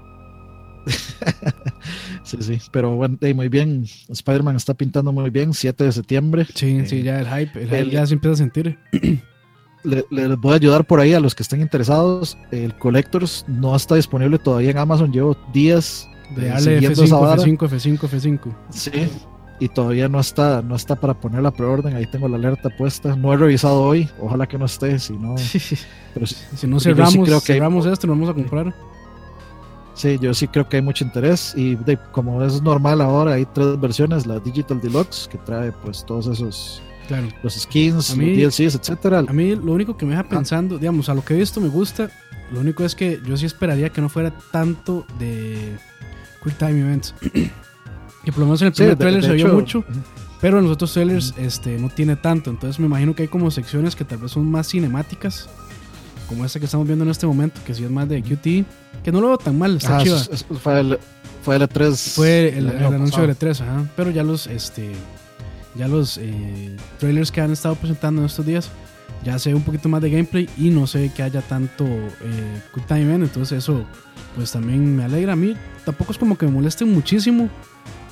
[2.22, 3.86] sí, sí, pero bueno, muy bien.
[4.08, 6.46] Spider-Man está pintando muy bien, 7 de septiembre.
[6.54, 8.78] Sí, sí, ya el hype, el hype ya se empieza a sentir.
[9.84, 12.36] les voy a ayudar por ahí a los que estén interesados.
[12.50, 15.12] El Collectors no está disponible todavía en Amazon.
[15.12, 18.40] Llevo días de F5, F5, F5, F5.
[18.70, 18.90] Sí,
[19.58, 21.94] y todavía no está, no está para poner la preorden.
[21.94, 23.16] Ahí tengo la alerta puesta.
[23.16, 24.08] No he revisado hoy.
[24.20, 24.98] Ojalá que no esté.
[24.98, 25.36] Si no,
[26.14, 28.74] pero si, no cerramos, creo que cerramos esto, lo vamos a comprar.
[29.94, 31.74] Sí, yo sí creo que hay mucho interés y
[32.12, 36.82] como es normal ahora hay tres versiones, la Digital Deluxe que trae pues todos esos
[37.08, 37.28] Claro.
[37.42, 39.24] Los skins, a mí, DLCs, etcétera.
[39.26, 40.28] A mí lo único que me deja ah.
[40.28, 42.10] pensando, digamos, a lo que he visto me gusta.
[42.52, 45.76] Lo único es que yo sí esperaría que no fuera tanto de
[46.42, 47.14] Quick Time Events.
[48.24, 49.84] que por lo menos en el primer trailer se vio mucho,
[50.40, 52.50] pero en los otros trailers este, no tiene tanto.
[52.50, 55.48] Entonces me imagino que hay como secciones que tal vez son más cinemáticas,
[56.28, 59.12] como esta que estamos viendo en este momento, que sí es más de QT, que
[59.12, 60.18] no lo veo tan mal, está ah, chiva.
[60.60, 60.98] fue el,
[61.42, 62.14] fue el E3.
[62.14, 63.84] Fue el, el anuncio del E3, ajá.
[63.94, 64.90] Pero ya los, este,
[65.76, 68.70] ya los eh, trailers que han estado presentando en estos días,
[69.24, 72.62] ya se ve un poquito más de gameplay y no sé que haya tanto eh,
[72.74, 73.84] Quick Time Event, entonces eso
[74.34, 75.32] pues también me alegra.
[75.32, 77.48] A mí tampoco es como que me moleste muchísimo,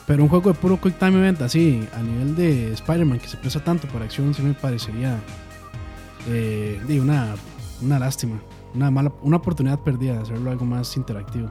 [0.06, 3.36] pero un juego de puro Quick Time Event así, a nivel de Spider-Man, que se
[3.36, 5.18] presta tanto para acción, sí me parecería
[6.28, 7.34] eh, una,
[7.80, 8.40] una lástima,
[8.74, 11.50] una, mala, una oportunidad perdida de hacerlo algo más interactivo.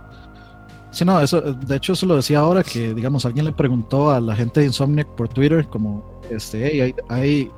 [0.93, 4.21] Sí, no, eso, de hecho, eso lo decía ahora que, digamos, alguien le preguntó a
[4.21, 7.51] la gente de Insomniac por Twitter, como, este, hey, hay, hay,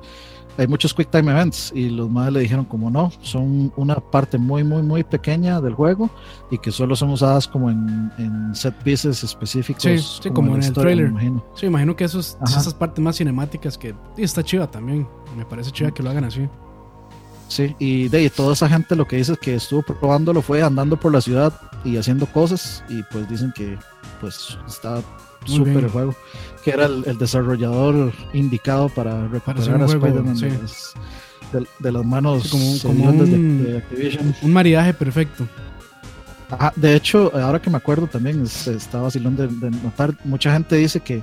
[0.57, 4.37] hay muchos Quick Time Events, y los más le dijeron, como no, son una parte
[4.37, 6.09] muy, muy, muy pequeña del juego
[6.49, 9.83] y que solo son usadas como en, en set pieces específicos.
[9.83, 11.07] Sí, sí como, en, el trailer.
[11.09, 11.43] imagino.
[11.55, 15.05] Sí, imagino que esos, esas partes más cinemáticas que está chiva también.
[15.35, 16.47] Me parece chiva que lo hagan así.
[17.47, 20.97] Sí, y de toda esa gente lo que dice es que estuvo probándolo fue andando
[20.99, 21.53] por la ciudad
[21.83, 23.77] y haciendo cosas y pues dicen que
[24.19, 25.01] pues está
[25.45, 26.15] súper el juego,
[26.63, 30.37] que era el, desarrollador indicado para reparar a Spider-Man
[31.79, 34.35] de, las manos como, un, de, Activision.
[34.41, 35.47] Un maridaje perfecto.
[36.75, 41.21] de hecho, ahora que me acuerdo también, está vacilón de notar, mucha gente dice que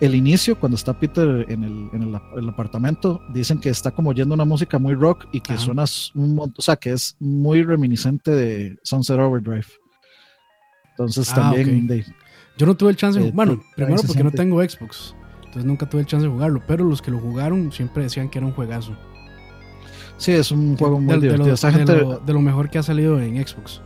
[0.00, 2.02] el inicio, cuando está Peter en el, en
[2.36, 6.34] el, apartamento, dicen que está como oyendo una música muy rock y que suena un
[6.34, 9.66] montón, o sea, que es muy reminiscente de Sunset Overdrive.
[10.90, 12.04] Entonces ah, también...
[12.58, 16.02] Yo no tuve el chance, de, bueno, primero porque no tengo Xbox, entonces nunca tuve
[16.02, 18.96] el chance de jugarlo, pero los que lo jugaron siempre decían que era un juegazo.
[20.18, 21.54] Sí, es un juego muy divertido.
[21.54, 23.82] De lo, de lo mejor que ha salido en Xbox.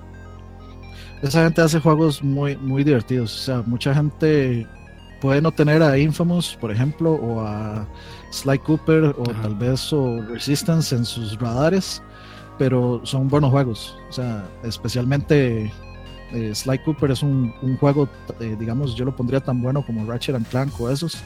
[1.22, 3.34] esa gente hace juegos muy, muy divertidos.
[3.34, 4.68] O sea, mucha gente
[5.20, 7.86] puede no tener a Infamous, por ejemplo, o a
[8.30, 12.02] Sly Cooper, o tal vez o Resistance en sus radares,
[12.58, 13.96] pero son buenos juegos.
[14.08, 15.72] O sea, especialmente
[16.32, 18.08] eh, Sly Cooper es un, juego,
[18.40, 21.18] eh, digamos, yo lo pondría tan bueno como Ratchet and Clank o esos.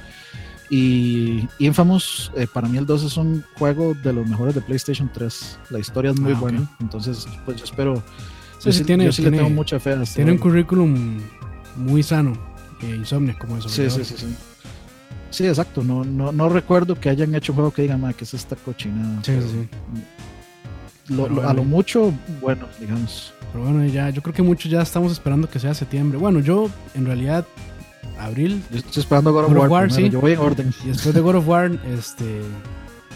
[0.70, 5.10] Y Infamous, eh, para mí el 2 es un juego de los mejores de PlayStation
[5.12, 5.58] 3.
[5.70, 8.02] La historia es muy ah, buena, entonces pues yo espero...
[8.64, 9.92] yo sí, tiene, le tengo mucha fe.
[10.02, 11.20] Este tiene un currículum
[11.76, 12.32] muy sano,
[12.82, 13.68] eh, como eso.
[13.68, 14.36] Sí, sí, sí, sí.
[15.30, 15.82] Sí, exacto.
[15.82, 19.22] No, no, no recuerdo que hayan hecho un juego que digan, que es esta cochinada.
[19.24, 21.16] Sí, sí.
[21.42, 23.32] a lo mucho, bueno, digamos.
[23.52, 26.18] Pero bueno, ya, yo creo que muchos ya estamos esperando que sea septiembre.
[26.18, 27.44] Bueno, yo en realidad
[28.18, 28.62] abril.
[28.70, 30.08] Yo estoy esperando God of, War, sí.
[30.08, 30.74] Yo voy en orden.
[30.84, 32.42] Y después de God of War, este.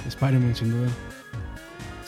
[0.06, 0.88] Spider-Man, sin duda.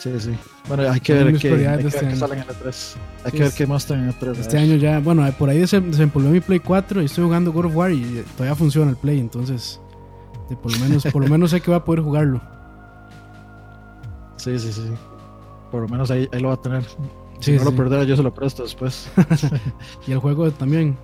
[0.01, 0.31] Sí, sí.
[0.67, 2.97] Bueno, hay que ver, qué, hay que, este ver salen en la 3.
[3.23, 4.39] Hay que ver qué muestran en la 3.
[4.39, 7.65] Este año ya, bueno, por ahí se desempolvió mi Play 4 y estoy jugando God
[7.65, 9.79] of War y todavía funciona el Play, entonces
[10.55, 12.41] por lo menos, por lo menos sé que va a poder jugarlo.
[14.37, 14.89] Sí, sí, sí.
[15.69, 16.83] Por lo menos ahí, ahí lo va a tener.
[17.39, 19.09] Si no lo perderá, yo se lo presto después.
[20.07, 20.97] y el juego también.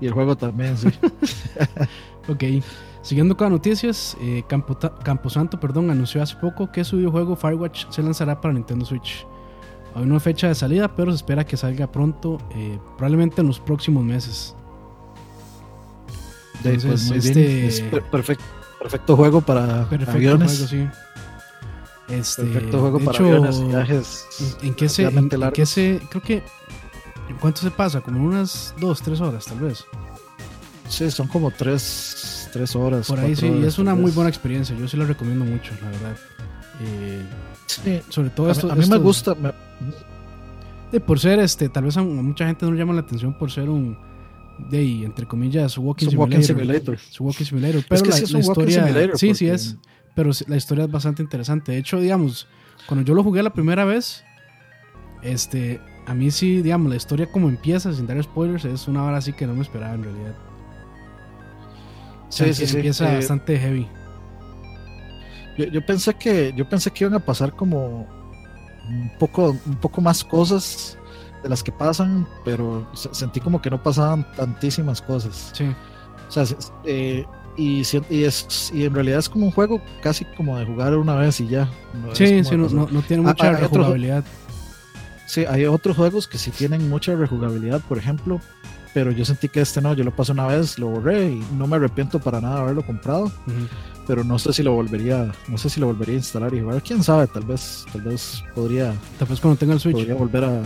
[0.00, 0.88] Y el juego también, sí.
[2.28, 2.64] ok.
[3.06, 8.40] Siguiendo con noticias, eh, Camposanto perdón, anunció hace poco que su videojuego Firewatch se lanzará
[8.40, 9.24] para Nintendo Switch.
[9.94, 13.46] Aún no hay fecha de salida, pero se espera que salga pronto, eh, probablemente en
[13.46, 14.56] los próximos meses.
[16.64, 17.68] Entonces, este...
[17.68, 18.44] Es perfecto,
[18.80, 20.68] perfecto juego para perfecto aviones.
[20.68, 22.12] Juego, sí.
[22.12, 24.56] Este, perfecto juego para aviones, viajes.
[24.62, 26.42] ¿En qué se, en, en qué se, creo que
[27.28, 28.00] ¿En cuánto se pasa?
[28.00, 29.84] Como unas dos, tres horas tal vez.
[30.88, 33.08] Sí, son como tres, tres horas.
[33.08, 34.76] Por ahí sí, y es una muy buena experiencia.
[34.76, 36.16] Yo sí la recomiendo mucho, la verdad.
[36.80, 37.22] Eh,
[37.66, 38.70] sí, sobre todo a esto.
[38.70, 39.36] A mí me gusta.
[40.92, 43.50] De, por ser este, tal vez a, mucha gente no le llama la atención por
[43.50, 43.98] ser un.
[44.70, 47.84] De, entre comillas, su walking, simulator, Su walking simulator.
[47.88, 49.10] Pero la, historia.
[49.16, 49.76] Sí, sí es.
[50.14, 51.72] Pero la historia es bastante interesante.
[51.72, 52.48] De hecho, digamos,
[52.86, 54.24] cuando yo lo jugué la primera vez,
[55.22, 59.18] este a mí sí, digamos, la historia como empieza, sin dar spoilers, es una hora
[59.18, 60.34] así que no me esperaba en realidad.
[62.28, 63.88] Sí, sí, sí, empieza eh, bastante heavy.
[65.56, 68.06] Yo, pensé que yo pensé que iban a pasar como
[68.88, 70.98] un poco un poco más cosas
[71.42, 75.50] de las que pasan, pero sentí como que no pasaban tantísimas cosas.
[75.54, 75.64] Sí.
[76.28, 76.44] O sea,
[76.84, 77.24] eh,
[77.56, 81.14] y, y, es, y en realidad es como un juego casi como de jugar una
[81.14, 81.68] vez y ya.
[82.12, 84.24] sí, sí, no, no, tiene ah, mucha ah, rejugabilidad.
[85.26, 88.40] Sí, hay otros juegos que sí tienen mucha rejugabilidad, por ejemplo,
[88.96, 91.66] pero yo sentí que este no, yo lo pasé una vez, lo borré y no
[91.66, 93.30] me arrepiento para nada de haberlo comprado,
[94.06, 96.82] pero no sé si lo volvería, no sé si lo volvería a instalar y jugar,
[96.82, 100.44] quién sabe, tal vez, tal vez podría, tal vez cuando tenga el Switch, podría volver
[100.44, 100.62] a,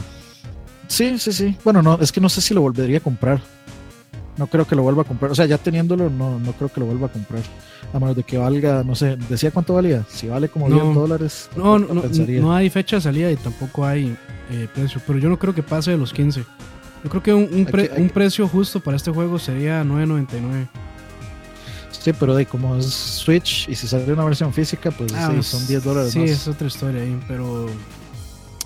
[0.87, 3.41] sí, sí, sí, bueno, no, es que no sé si lo volvería a comprar,
[4.37, 6.79] no creo que lo vuelva a comprar, o sea, ya teniéndolo, no, no creo que
[6.79, 7.43] lo vuelva a comprar
[7.93, 11.51] a menos de que valga, no sé, decía cuánto valía, si vale como 10 dólares.
[11.57, 14.17] No, no, no, no, hay fecha de salida y tampoco hay
[14.53, 16.45] eh, precio, pero yo no creo que pase de los 15.
[17.03, 20.69] Yo creo que un, un, precio justo para este juego sería 9.99.
[21.91, 25.43] Sí, pero de como es Switch y si sale una versión física, pues ah, sí,
[25.43, 26.13] son 10 dólares.
[26.13, 27.67] Sí, es otra historia ahí, pero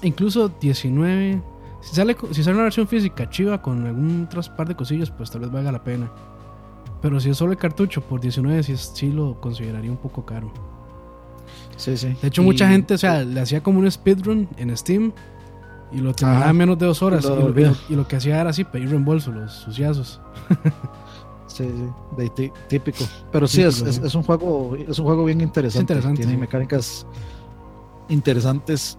[0.03, 1.42] incluso 19.
[1.81, 5.31] Si sale, si sale una versión física chiva con algún otras par de cosillas, pues
[5.31, 6.11] tal vez valga la pena.
[7.03, 10.53] Pero si es solo el cartucho por 19, sí, sí lo consideraría un poco caro.
[11.77, 12.16] Sí, sí.
[12.23, 15.12] De hecho, mucha gente, o sea, le hacía como un speedrun en Steam
[15.92, 17.25] y lo terminaba en menos de dos horas.
[17.88, 20.20] Y lo, que hacía era así, pedir reembolso, los suciazos.
[21.47, 21.68] sí,
[22.37, 23.05] sí, típico.
[23.31, 25.92] Pero sí, es, es, un juego, es un juego bien interesante.
[25.92, 27.07] interesante Tiene mecánicas
[28.09, 28.99] interesantes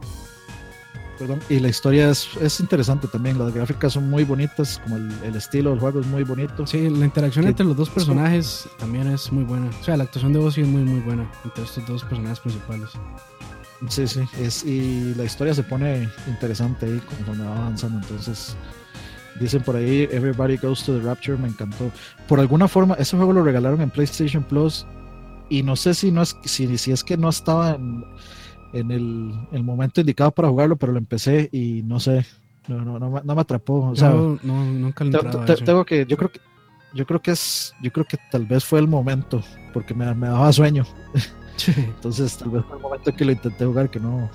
[1.18, 1.40] Perdón.
[1.50, 3.40] Y la historia es, es, interesante también.
[3.40, 6.68] Las gráficas son muy bonitas, como el, el, estilo del juego es muy bonito.
[6.68, 9.70] Sí, la interacción entre los dos personajes también es muy buena.
[9.80, 12.90] O sea, la actuación de Ozzy es muy, muy buena entre estos dos personajes principales.
[13.90, 14.22] Sí, sí.
[14.40, 18.00] Es, y la historia se pone interesante ahí conforme va avanzando.
[18.00, 18.56] Entonces,
[19.40, 21.38] dicen por ahí: Everybody Goes to the Rapture.
[21.38, 21.92] Me encantó.
[22.28, 24.86] Por alguna forma, ese juego lo regalaron en PlayStation Plus.
[25.50, 28.04] Y no sé si, no es, si, si es que no estaba en
[28.76, 32.26] en el, momento indicado para jugarlo, pero lo empecé y no sé,
[32.68, 33.92] no, no, no, me atrapó.
[33.92, 35.06] O sea, no, nunca
[35.64, 36.42] tengo que, yo creo que,
[36.94, 39.42] yo creo que es, yo creo que tal vez fue el momento,
[39.74, 40.86] porque me, me daba sueño.
[41.68, 44.30] Entonces tal vez fue el momento que lo intenté jugar que no,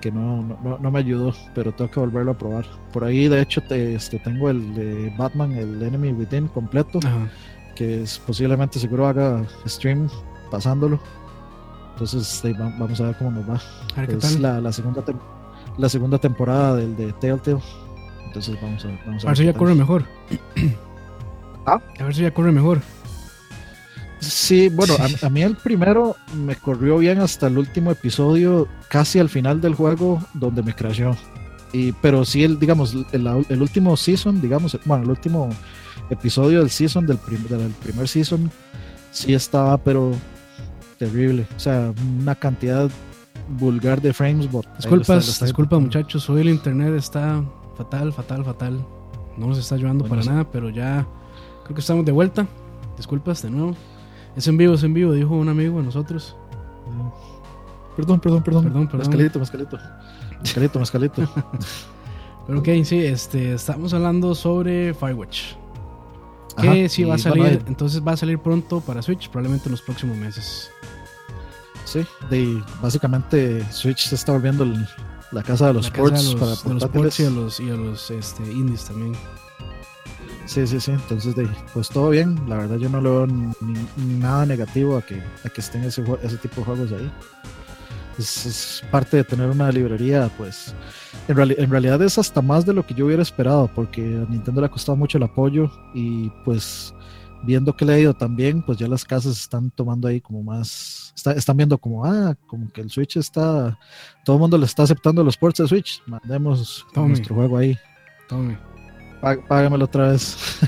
[0.00, 2.66] que no, no, no, me ayudó, pero tengo que volverlo a probar.
[2.92, 7.00] Por ahí, de hecho, te, este, tengo el de Batman, el Enemy Within completo,
[7.74, 10.08] que es, posiblemente seguro haga stream
[10.50, 11.00] pasándolo.
[11.92, 13.60] Entonces vamos a ver cómo nos va.
[14.02, 15.02] es La, segunda
[15.78, 17.60] la segunda temporada del de Telltale
[18.26, 20.04] Entonces vamos a, vamos a, ver si ya corre mejor.
[21.66, 21.80] ¿Ah?
[21.98, 22.80] A ver si ya corre mejor.
[24.20, 29.28] Sí, bueno, a, mí el primero me corrió bien hasta el último episodio, casi al
[29.28, 31.16] final del juego, donde me crasheó.
[31.72, 35.50] Y, pero sí, el, digamos, el, último season, digamos, bueno, el último
[36.10, 38.50] episodio del season, del, del primer season,
[39.10, 40.12] sí estaba, pero
[40.98, 41.46] terrible.
[41.56, 42.90] O sea, una cantidad
[43.48, 44.48] vulgar de frames.
[44.76, 47.42] Disculpas, disculpas muchachos, hoy el internet está
[47.76, 48.86] fatal, fatal, fatal.
[49.36, 51.06] No nos está ayudando para nada, pero ya
[51.64, 52.46] creo que estamos de vuelta.
[52.96, 53.76] Disculpas de nuevo.
[54.36, 56.36] Es en vivo, es en vivo, dijo un amigo de nosotros.
[57.96, 58.64] Perdón, perdón, perdón.
[58.64, 59.06] Perdón, perdón.
[59.06, 59.78] Mascalito, mascalito.
[60.40, 61.28] Mascalito, mascalito.
[62.46, 65.54] pero ok, sí, este, estamos hablando sobre Firewatch.
[66.60, 69.82] Que sí va a salir, entonces va a salir pronto para Switch, probablemente en los
[69.82, 70.70] próximos meses.
[71.84, 74.66] Sí, de, básicamente Switch se está volviendo
[75.32, 78.10] la casa de los ports para de los ports y a los, y a los
[78.10, 79.14] este, indies también.
[80.48, 80.92] Sí, sí, sí.
[80.92, 82.40] Entonces, de, pues todo bien.
[82.48, 83.26] La verdad, yo no le veo
[84.18, 87.12] nada negativo a que, a que estén ese, ese tipo de juegos ahí.
[88.18, 90.74] Es, parte de tener una librería, pues.
[91.28, 94.62] En, en realidad es hasta más de lo que yo hubiera esperado, porque a Nintendo
[94.62, 96.94] le ha costado mucho el apoyo y, pues,
[97.42, 100.42] viendo que le ha ido tan bien, pues ya las casas están tomando ahí como
[100.42, 101.12] más.
[101.36, 103.78] están viendo como, ah, como que el Switch está.
[104.24, 106.02] Todo el mundo le está aceptando los ports de Switch.
[106.06, 107.76] Mandemos nuestro juego ahí.
[108.26, 108.67] Tome
[109.20, 110.60] págamelo otra vez.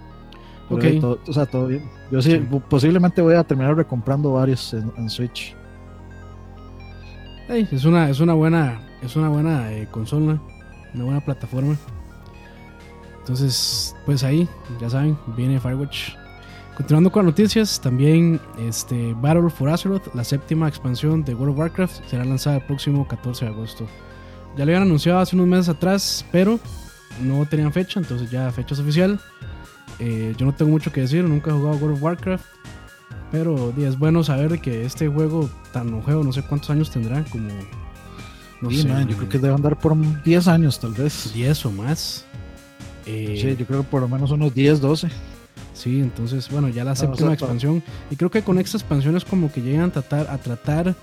[0.70, 0.84] ok.
[1.26, 1.88] o sea, todo bien.
[2.10, 5.54] Yo sí, posiblemente voy a terminar recomprando varios en, Switch.
[7.48, 10.40] es una, es una buena, es una buena eh, consola,
[10.94, 11.76] una buena plataforma.
[13.18, 14.48] Entonces, pues ahí,
[14.80, 16.14] ya saben, viene Firewatch.
[16.78, 21.58] Continuando con las noticias, también este Battle for Azeroth, la séptima expansión de World of
[21.58, 23.86] Warcraft, será lanzada el próximo 14 de agosto.
[24.56, 26.58] Ya lo habían anunciado hace unos meses atrás, pero
[27.22, 29.20] no tenían fecha, entonces ya fecha es oficial.
[29.98, 32.44] Eh, yo no tengo mucho que decir, nunca he jugado World of Warcraft.
[33.30, 37.48] Pero es bueno saber que este juego tan nuevo, no sé cuántos años tendrá, como...
[38.60, 39.94] No sé, yo creo que debe andar por
[40.24, 41.32] 10 años tal vez.
[41.32, 42.24] 10 o más.
[43.06, 45.08] Eh, sí, yo creo que por lo menos unos 10, 12.
[45.74, 47.84] Sí, entonces, bueno, ya la séptima expansión.
[48.10, 50.96] Y creo que con esta expansión es como que llegan a tratar, a tratar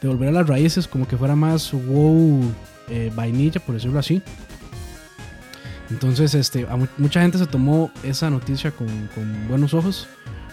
[0.00, 2.40] de volver a las raíces, como que fuera más wow
[2.88, 4.22] eh, vainilla, por decirlo así.
[5.92, 8.88] Entonces, este, mucha gente se tomó esa noticia con,
[9.48, 10.08] buenos ojos.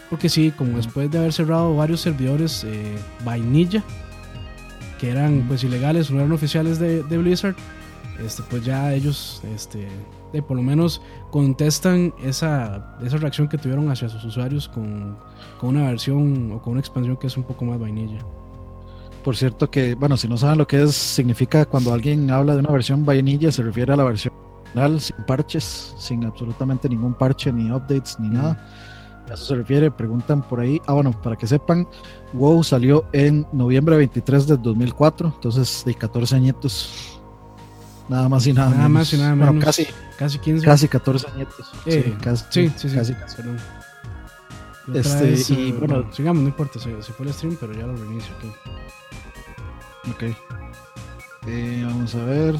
[0.09, 3.83] Porque sí, como después de haber cerrado varios servidores eh, vainilla,
[4.99, 7.55] que eran pues ilegales, no eran oficiales de, Blizzard,
[8.25, 9.87] este, pues ya ellos, este,
[10.47, 15.15] por lo menos contestan esa, esa reacción que tuvieron hacia sus usuarios con,
[15.59, 18.19] con una versión o con una expansión que es un poco más vainilla.
[19.23, 22.59] Por cierto que, bueno, si no saben lo que es, significa cuando alguien habla de
[22.59, 24.33] una versión vainilla, se refiere a la versión
[24.99, 28.65] sin parches, sin absolutamente ningún parche, ni updates, ni nada.
[29.29, 30.81] A eso se refiere, preguntan por ahí.
[30.87, 31.87] Ah, bueno, para que sepan,
[32.33, 37.19] WoW salió en noviembre 23 del 2004, entonces de 14 añitos.
[38.07, 39.63] Nada más y nada, nada más y nada menos.
[39.63, 39.85] casi,
[40.17, 40.65] casi 15.
[40.65, 41.71] Casi 14 añitos.
[41.87, 43.13] sí, casi, sí, sí, casi.
[44.93, 48.33] Este, y eh, bueno, sigamos, no importa, se, fue el stream, pero ya lo reinicio
[48.37, 48.51] aquí.
[50.09, 50.23] Ok.
[51.47, 52.55] Eh, vamos a ver.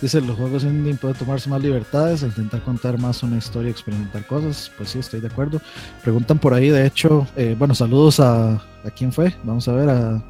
[0.00, 4.70] Dice, los juegos indie pueden tomarse más libertades, intentar contar más una historia, experimentar cosas.
[4.76, 5.60] Pues sí, estoy de acuerdo.
[6.04, 9.34] Preguntan por ahí, de hecho, eh, bueno, saludos a, a quién fue.
[9.42, 10.24] Vamos a ver, a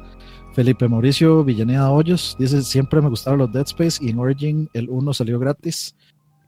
[0.55, 2.35] Felipe Mauricio Villaneda Hoyos.
[2.39, 5.95] Dice, siempre me gustaron los Dead Space y en Origin el 1 salió gratis,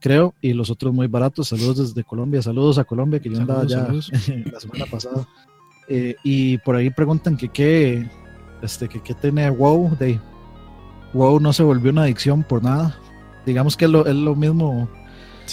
[0.00, 1.48] creo, y los otros muy baratos.
[1.48, 3.86] Saludos desde Colombia, saludos a Colombia, que yo andaba ya
[4.52, 5.28] la semana pasada.
[5.88, 8.10] Eh, y por ahí preguntan que qué
[8.62, 9.96] este, que, que tiene WoW.
[9.96, 10.18] De,
[11.12, 12.98] WoW no se volvió una adicción por nada
[13.46, 14.88] digamos que es lo, es lo mismo.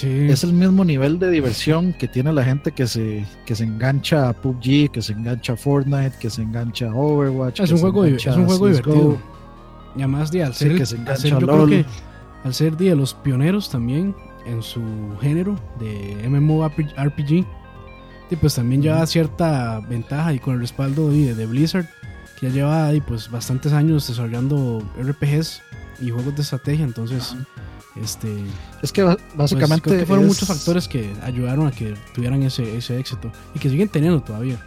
[0.01, 4.29] Es el mismo nivel de diversión que tiene la gente que se, que se engancha
[4.29, 7.59] a PUBG, que se engancha a Fortnite, que se engancha a Overwatch.
[7.59, 9.17] Es, un juego, es un juego divertido.
[9.95, 11.85] Y además de al ser, que se engancha yo creo que
[12.43, 14.15] al ser de los pioneros también
[14.45, 14.81] en su
[15.19, 17.45] género de MMORPG,
[18.31, 21.87] y pues también lleva cierta ventaja y con el respaldo de, de Blizzard,
[22.39, 25.61] que ya lleva pues bastantes años desarrollando RPGs
[25.99, 27.35] y juegos de estrategia, entonces...
[28.03, 28.33] Este,
[28.81, 29.03] es que
[29.35, 33.69] básicamente pues, fueron muchos factores que ayudaron a que tuvieran ese, ese éxito y que
[33.69, 34.57] siguen teniendo todavía.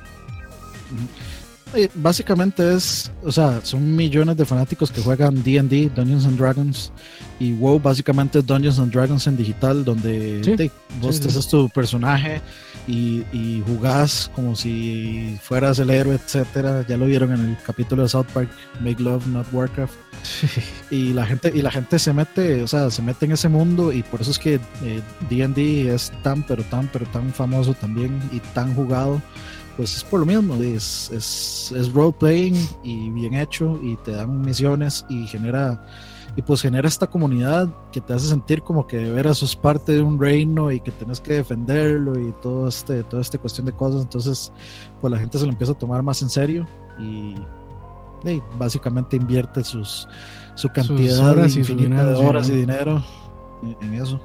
[1.95, 6.93] Básicamente es, o sea, son millones de fanáticos que juegan D&D, Dungeons and Dragons,
[7.41, 10.70] y WoW básicamente es Dungeons and Dragons en digital, donde
[11.01, 12.43] vos sí, tu personaje
[12.87, 16.85] y, y, jugás como si fueras el héroe, etcétera.
[16.89, 19.95] Ya lo vieron en el capítulo de South Park, Make Love, Not Warcraft
[20.91, 23.93] y la gente y la gente se mete, o sea, se mete en ese mundo
[23.93, 24.59] y por eso es que
[25.28, 29.20] D&D eh, es tan pero tan pero tan famoso también y tan jugado.
[29.76, 34.11] Pues es por lo mismo, es, es, es role playing y bien hecho y te
[34.11, 35.83] dan misiones y genera
[36.35, 39.93] y pues genera esta comunidad que te hace sentir como que de veras sos parte
[39.93, 43.72] de un reino y que tenés que defenderlo y todo este toda esta cuestión de
[43.72, 44.03] cosas.
[44.03, 44.53] Entonces
[45.01, 46.66] pues la gente se lo empieza a tomar más en serio
[46.99, 47.35] y,
[48.57, 50.09] básicamente invierte sus
[50.55, 53.03] su cantidad infinita de horas y dinero
[53.80, 54.20] en, eso.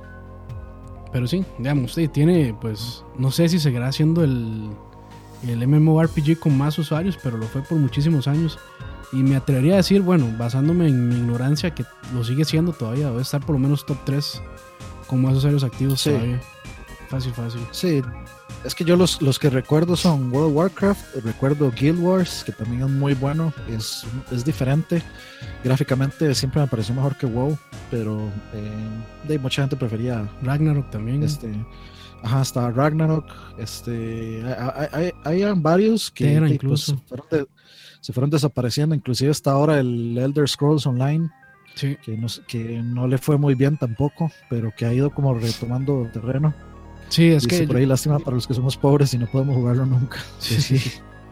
[1.12, 4.70] Pero sí digamos sí, tiene pues no sé si seguirá siendo el
[5.48, 8.58] el MMORPG con más usuarios pero lo fue por muchísimos años
[9.12, 13.10] y me atrevería a decir, bueno, basándome en mi ignorancia, que lo sigue siendo todavía,
[13.10, 14.42] debe estar por lo menos top 3
[15.08, 16.42] como esos años activos todavía.
[17.10, 17.62] Fácil, fácil.
[17.72, 18.02] Sí,
[18.66, 22.52] es que yo los, los que recuerdo son World of Warcraft, recuerdo Guild Wars, que
[22.52, 25.02] también es muy bueno, es, es diferente.
[25.64, 27.58] Gráficamente siempre me pareció mejor que WoW,
[27.90, 31.24] pero eh, de mucha gente prefería Ragnarok también.
[31.24, 31.50] Este,
[32.24, 33.26] ajá, hasta Ragnarok.
[33.58, 34.44] Este,
[34.92, 37.02] hay, hay, hay varios que pues, incluso
[38.08, 41.30] se fueron desapareciendo, inclusive hasta ahora el Elder Scrolls Online,
[41.76, 46.08] que, no, que no le fue muy bien tampoco, pero que ha ido como retomando
[46.14, 46.54] terreno.
[47.10, 47.68] Sí, es que...
[47.68, 50.20] Por ahí lástima para los que somos pobres y no podemos jugarlo nunca.
[50.40, 50.92] Sí, sí.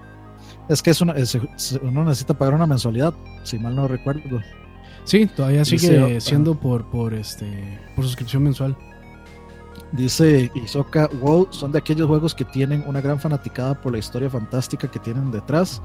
[0.68, 1.16] es que es una,
[1.82, 3.14] uno necesita pagar una mensualidad,
[3.44, 4.42] si mal no recuerdo.
[5.06, 8.76] Sí, todavía sigue siendo por, por, este, por suscripción mensual.
[9.94, 14.30] Dice Isoka, WoW son de aquellos juegos que tienen una gran fanaticada por la historia
[14.30, 15.82] fantástica que tienen detrás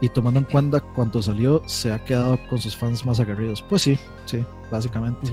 [0.00, 3.62] y tomando en cuenta cuánto salió, se ha quedado con sus fans más aguerridos.
[3.62, 5.32] Pues sí, sí, básicamente.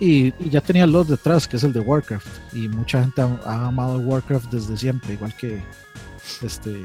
[0.00, 3.66] y, ya tenía el lot detrás, que es el de Warcraft, y mucha gente ha,
[3.66, 5.62] amado Warcraft desde siempre, igual que
[6.42, 6.84] este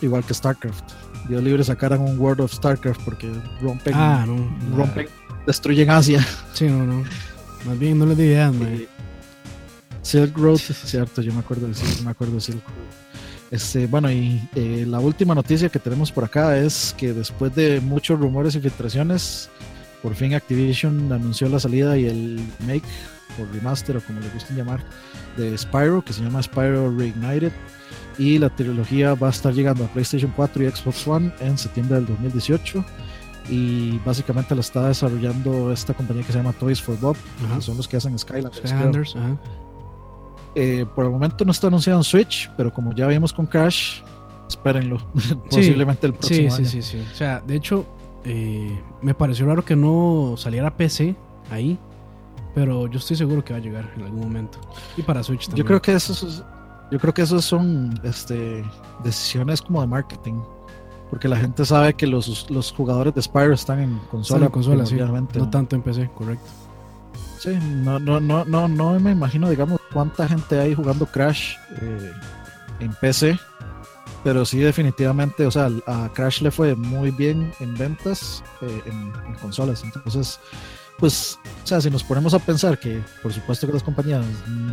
[0.00, 0.84] igual que StarCraft.
[1.28, 5.08] Dios libre sacaran un World of StarCraft porque rompen, ah, no, rompen,
[5.46, 6.24] destruyen Asia.
[6.52, 7.04] Sí, no, no.
[7.64, 8.52] Más bien no le di idea,
[10.02, 13.03] Silk Road, cierto, yo me acuerdo de Silk, me acuerdo de Silk Road.
[13.54, 17.80] Este, bueno, y eh, la última noticia que tenemos por acá es que después de
[17.80, 19.48] muchos rumores y filtraciones,
[20.02, 22.82] por fin Activision anunció la salida y el make
[23.40, 24.80] o remaster o como le gusten llamar
[25.36, 27.52] de Spyro, que se llama Spyro Reignited.
[28.18, 31.94] Y la trilogía va a estar llegando a PlayStation 4 y Xbox One en septiembre
[31.94, 32.84] del 2018
[33.48, 37.16] y básicamente la está desarrollando esta compañía que se llama Toys for Bob,
[37.54, 38.68] que son los que hacen Skylanders.
[38.68, 39.14] Skylanders
[40.54, 44.00] eh, por el momento no está anunciado en Switch, pero como ya vimos con Crash,
[44.48, 44.98] espérenlo.
[45.50, 46.68] Posiblemente el próximo sí, año.
[46.68, 47.08] Sí, sí, sí.
[47.12, 47.84] O sea, de hecho,
[48.24, 51.16] eh, me pareció raro que no saliera PC
[51.50, 51.78] ahí,
[52.54, 54.58] pero yo estoy seguro que va a llegar en algún momento.
[54.96, 55.64] Y para Switch también.
[55.64, 56.44] Yo creo que esos,
[56.90, 58.64] yo creo que esos son este,
[59.02, 60.40] decisiones como de marketing.
[61.10, 64.46] Porque la gente sabe que los, los jugadores de Spyro están en consola.
[64.46, 66.50] Están en consola, No tanto en PC, correcto.
[67.44, 72.10] Sí, no, no, no, no, no me imagino, digamos, cuánta gente hay jugando Crash eh,
[72.80, 73.38] en PC,
[74.22, 79.12] pero sí definitivamente, o sea, a Crash le fue muy bien en ventas eh, en,
[79.42, 80.40] consolas, entonces,
[80.98, 84.24] pues, o sea, si nos ponemos a pensar que, por supuesto que las compañías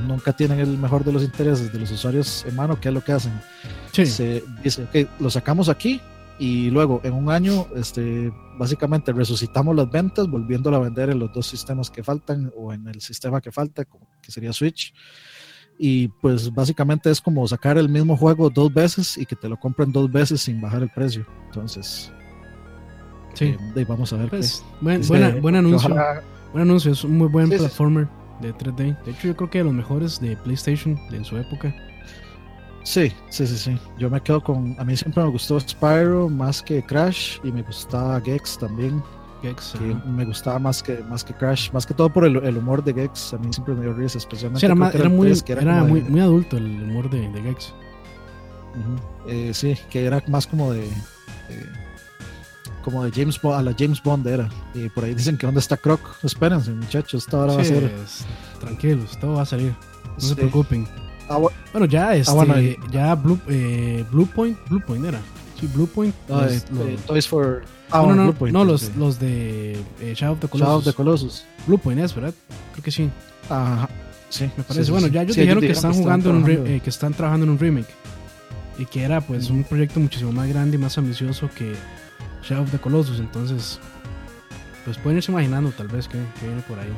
[0.07, 3.03] nunca tienen el mejor de los intereses de los usuarios en mano, ¿qué es lo
[3.03, 3.33] que hacen?
[3.91, 4.03] Se
[4.63, 5.99] dice, ok, lo sacamos aquí,
[6.41, 11.31] y luego en un año este, básicamente resucitamos las ventas volviéndola a vender en los
[11.31, 14.91] dos sistemas que faltan o en el sistema que falta que sería Switch.
[15.77, 19.59] Y pues básicamente es como sacar el mismo juego dos veces y que te lo
[19.59, 21.27] compren dos veces sin bajar el precio.
[21.45, 22.11] Entonces
[23.35, 23.55] sí.
[23.75, 25.07] eh, vamos a ver pues, buen,
[25.41, 25.95] buen anuncio.
[26.53, 28.07] Buen anuncio es un muy buen platformer
[28.41, 31.71] de 3D de hecho yo creo que de los mejores de PlayStation en su época
[32.83, 33.77] Sí, sí, sí, sí.
[33.97, 34.75] Yo me quedo con.
[34.79, 39.03] A mí siempre me gustó Spyro más que Crash y me gustaba Gex también.
[39.41, 39.73] Gex.
[40.05, 43.33] me gustaba más que, más que Crash, más que todo por el, humor de Gex.
[43.33, 44.59] A mí siempre me dio risa, especialmente.
[44.59, 44.97] Sí, era, muy,
[45.47, 47.73] era, muy, muy, adulto el humor de, de Gex.
[49.27, 50.87] Eh, sí, que era más como de.
[52.83, 54.49] como de James Bond, a la James Bond era.
[54.73, 56.01] Y por ahí dicen que dónde está Croc.
[56.23, 57.91] Espérense, muchachos, esta hora va a ser.
[58.59, 59.75] tranquilos, todo va a salir.
[60.15, 60.87] No se preocupen.
[61.31, 65.21] Ah, bueno, ya ah, este, ya Blue, eh, Blue Point, Blue Point era.
[65.57, 66.13] Sí, Blue Point.
[66.27, 67.63] No, los, eh, Toys for.
[67.89, 70.67] Ah, no, no, Blue Point, no los, los de eh, Shadow of the Colossus.
[70.67, 71.45] Shadow of the Colossus.
[71.67, 72.33] Blue Point es, ¿verdad?
[72.73, 73.09] Creo que sí.
[73.49, 73.87] Ajá.
[74.29, 74.91] Sí, me parece.
[74.91, 77.59] bueno, ya ellos dijeron que están jugando en un eh, que están trabajando en un
[77.59, 77.89] remake
[78.77, 81.75] y que era pues un proyecto muchísimo más grande y más ambicioso que
[82.43, 83.19] Shadow of the Colossus.
[83.19, 83.79] Entonces,
[84.83, 86.91] pues pueden irse imaginando tal vez que, que viene por ahí.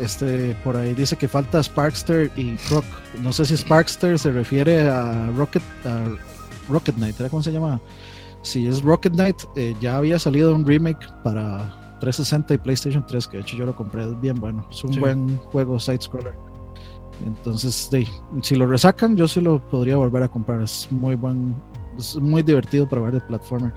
[0.00, 2.84] Este, por ahí dice que falta Sparkster y Croc.
[3.22, 5.62] No sé si Sparkster se refiere a Rocket,
[6.68, 7.80] Rocket Knight, ¿cómo se llama?
[8.42, 13.26] Si es Rocket Knight, eh, ya había salido un remake para, 360 y PlayStation 3,
[13.26, 14.66] que de hecho yo lo compré, es bien bueno.
[14.70, 16.34] Es un buen juego side-scroller.
[17.24, 17.90] Entonces,
[18.42, 20.60] si lo resacan, yo sí lo podría volver a comprar.
[20.60, 21.54] Es muy buen,
[21.98, 23.72] es muy divertido para ver de platformer.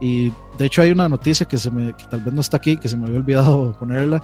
[0.00, 2.76] Y de hecho hay una noticia que, se me, que tal vez no está aquí,
[2.76, 4.22] que se me había olvidado ponerla,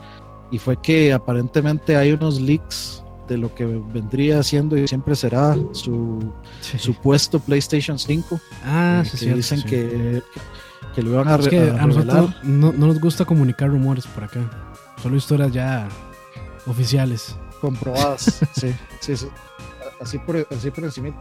[0.50, 5.56] y fue que aparentemente hay unos leaks de lo que vendría siendo y siempre será
[5.72, 6.32] su
[6.78, 8.40] supuesto PlayStation 5.
[8.64, 10.22] Ah, sí, que dicen que,
[10.94, 14.40] que, lo iban a, a, nosotros no, no, nos gusta comunicar rumores por acá,
[15.00, 15.88] solo historias ya
[16.66, 17.36] oficiales.
[17.60, 19.28] Comprobadas, sí, sí, sí.
[20.00, 21.14] Así por, así por encima.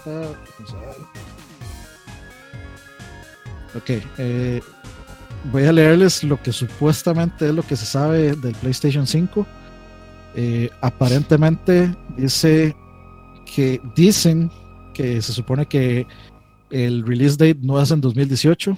[3.76, 4.62] Ok, eh,
[5.46, 9.46] voy a leerles lo que supuestamente es lo que se sabe del PlayStation 5.
[10.36, 12.76] Eh, aparentemente dice
[13.56, 14.52] que dicen
[14.94, 16.06] que se supone que
[16.70, 18.78] el release date no es en 2018,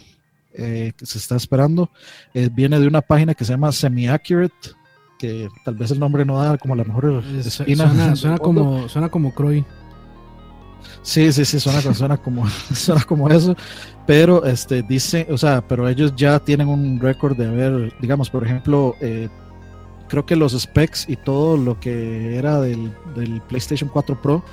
[0.54, 1.90] eh, que se está esperando.
[2.34, 4.72] Eh, viene de una página que se llama Semi Accurate,
[5.20, 7.24] que tal vez el nombre no da como la mejor.
[7.44, 9.66] Suena, como, suena como Croy.
[11.02, 13.56] Sí, sí, sí, suena, suena, como, suena como eso.
[14.06, 18.46] Pero este dice, o sea, pero ellos ya tienen un récord de haber, digamos, por
[18.46, 19.30] ejemplo, eh,
[20.10, 22.92] creo que los specs y todo lo que era del,
[23.48, 24.44] PlayStation 4 Pro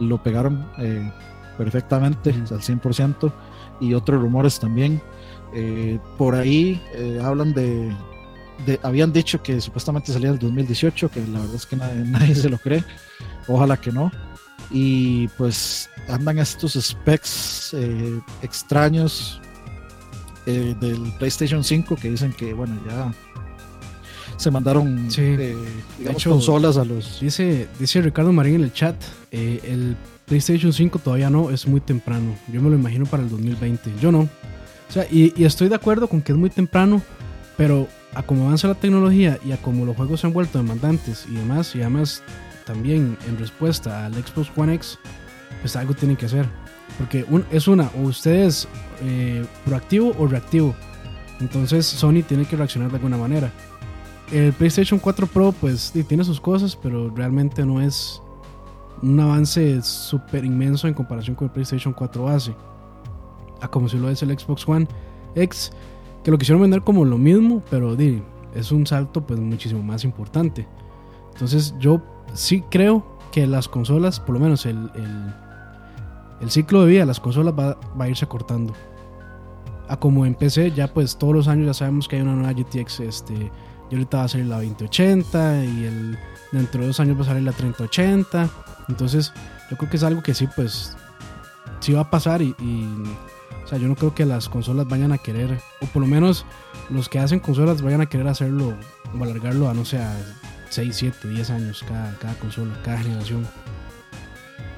[0.00, 1.10] lo pegaron eh,
[1.56, 3.32] perfectamente, al 100%,
[3.80, 5.00] y otros rumores también.
[5.52, 6.80] Eh, por ahí
[7.22, 7.92] hablan de,
[8.82, 12.48] habían dicho que supuestamente salía el 2018, que la verdad es que nadie, nadie se
[12.48, 12.84] lo cree,
[13.46, 14.10] ojalá que no.
[14.70, 17.74] Y pues andan estos specs
[18.42, 19.40] extraños
[20.46, 23.12] del PlayStation 5 que dicen que, bueno, ya
[24.40, 25.54] se mandaron eh,
[26.24, 27.20] consolas a los.
[27.20, 28.96] Dice, dice Ricardo Marín en el chat:
[29.30, 32.34] eh, el PlayStation 5 todavía no, es muy temprano.
[32.50, 33.92] Yo me lo imagino para el 2020.
[34.00, 34.20] Yo no.
[34.20, 37.02] O sea, y, estoy de acuerdo con que es muy temprano,
[37.58, 41.26] pero a cómo avanza la tecnología y a cómo los juegos se han vuelto demandantes
[41.30, 42.22] y demás, y además
[42.70, 44.96] también en respuesta al Xbox One X,
[45.60, 46.46] pues algo tienen que hacer.
[46.98, 48.68] Porque es una, o ustedes
[49.02, 50.72] eh, proactivo o reactivo.
[51.40, 53.52] Entonces Sony tiene que reaccionar de alguna manera.
[54.30, 58.22] El PlayStation 4 Pro pues tiene sus cosas, pero realmente no es
[59.02, 62.54] un avance súper inmenso en comparación con el PlayStation 4 base.
[63.60, 64.86] A como si lo es el Xbox One
[65.34, 65.72] X,
[66.22, 67.96] que lo quisieron vender como lo mismo, pero
[68.54, 70.68] es un salto pues muchísimo más importante.
[71.32, 72.02] Entonces yo
[72.34, 74.90] sí creo que las consolas, por lo menos el,
[76.40, 78.74] el, ciclo de vida de las consolas va, a irse acortando.
[79.88, 82.52] A como en PC, ya pues todos los años ya sabemos que hay una nueva
[82.52, 83.50] GTX este,
[83.90, 86.18] y ahorita va a salir la 2080 y el,
[86.52, 88.48] dentro de dos años va a salir la 3080.
[88.88, 89.32] Entonces,
[89.70, 90.96] yo creo que es algo que sí, pues,
[91.80, 92.54] sí va a pasar y,
[93.64, 96.44] o sea, yo no creo que las consolas vayan a querer, o por lo menos
[96.88, 98.74] los que hacen consolas vayan a querer hacerlo
[99.18, 99.98] o alargarlo a, no sé,
[100.70, 103.46] 6, 7, 10 años cada, cada consola, cada generación.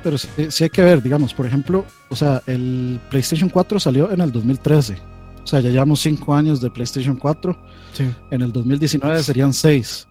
[0.03, 4.11] Pero sí, sí, hay que ver, digamos, por ejemplo, o sea, el PlayStation 4 salió
[4.11, 5.13] en el 2013
[5.43, 7.57] o sea, ya llevamos cinco años de PlayStation 4.
[8.31, 10.07] En el 2019 serían seis.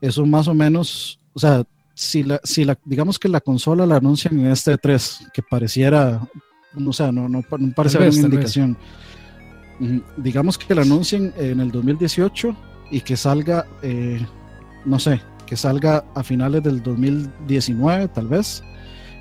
[0.00, 1.64] Eso más o menos, o sea,
[1.94, 6.28] si la, si la, digamos que la consola la anuncian en este 3, que pareciera,
[6.86, 8.76] o sea, no, no, no parece haber una indicación.
[10.16, 12.56] Digamos que la anuncien en el 2018
[12.90, 14.24] y que salga, eh,
[14.84, 18.62] no sé, que salga a finales del 2019 tal vez,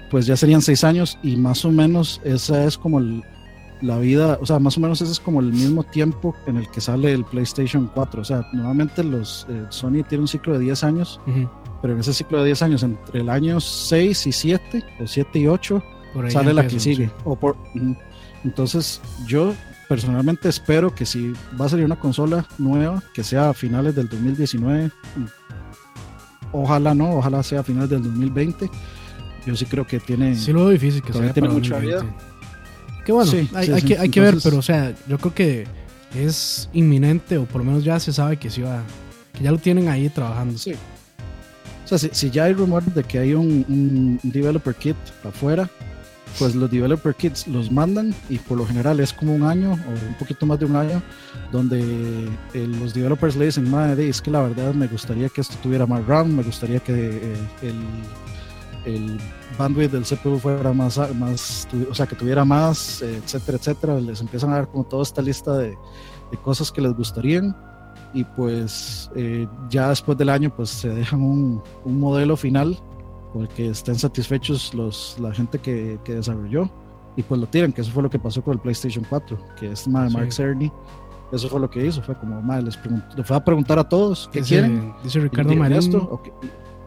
[0.10, 3.24] pues ya serían seis años y más o menos esa es como el,
[3.82, 6.70] la vida, o sea, más o menos ese es como el mismo tiempo en el
[6.72, 8.22] que sale el PlayStation 4.
[8.22, 11.20] O sea, nuevamente los eh, Sony tiene un ciclo de 10 años,
[11.82, 15.40] pero en ese ciclo de 10 años, entre el año 6 y 7, o 7
[15.40, 15.84] y 8,
[16.30, 17.12] sale la que sigue.
[17.26, 17.58] O por,
[18.44, 19.54] entonces, yo
[19.90, 24.08] personalmente espero que si va a salir una consola nueva, que sea a finales del
[24.08, 24.92] 2019,
[26.54, 28.70] ojalá no, ojalá sea a finales del 2020.
[29.46, 30.36] Yo sí creo que tiene.
[30.36, 31.34] Sí, lo difícil que sea.
[31.34, 32.06] Tiene mucha vida
[33.06, 35.68] que bueno, hay, que, hay que ver, pero o sea, yo creo que
[36.16, 38.82] es inminente, o por lo menos ya se sabe que sí va,
[39.34, 40.58] que ya lo tienen ahí trabajando.
[40.58, 40.74] Sí.
[41.84, 45.70] O sea, si, ya hay rumores de que hay un, developer kit afuera,
[46.40, 50.08] pues los developer kits los mandan y por lo general es como un año o
[50.08, 51.02] un poquito más de un año
[51.52, 55.56] donde eh, los developers le dicen, madre, es que la verdad me gustaría que esto
[55.62, 57.76] tuviera más RAM, me gustaría que eh, el
[58.86, 59.18] el
[59.58, 64.00] bandwidth del CPU fuera más, más o sea, que tuviera más, etcétera, etcétera.
[64.00, 65.78] Les empiezan a dar como toda esta lista de,
[66.32, 67.56] de cosas que les gustarían
[68.14, 72.78] y pues eh, ya después del año pues se dejan un, un, modelo final
[73.34, 76.70] porque estén satisfechos los, la gente que, que, desarrolló
[77.16, 79.72] y pues lo tiran, que eso fue lo que pasó con el PlayStation 4, que
[79.72, 80.72] es Mark Cerny
[81.32, 82.80] Eso fue lo que hizo, fue como, madre, les
[83.18, 84.94] le fue a preguntar a todos qué quieren.
[85.04, 85.92] Dice Ricardo Marín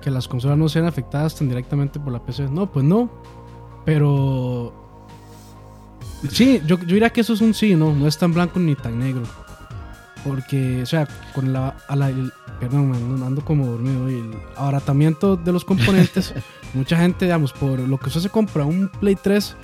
[0.00, 2.48] que las consolas no sean afectadas tan directamente por la PC.
[2.48, 3.10] No, pues no.
[3.84, 4.72] Pero
[6.30, 8.76] sí, yo, yo diría que eso es un sí, no, no es tan blanco ni
[8.76, 9.24] tan negro.
[10.24, 11.76] Porque, o sea, con la,
[12.60, 14.10] perdón, ando como dormido.
[14.10, 16.34] Y el abaratamiento de los componentes,
[16.74, 19.56] mucha gente, digamos, por lo que usted se compra un Play 3,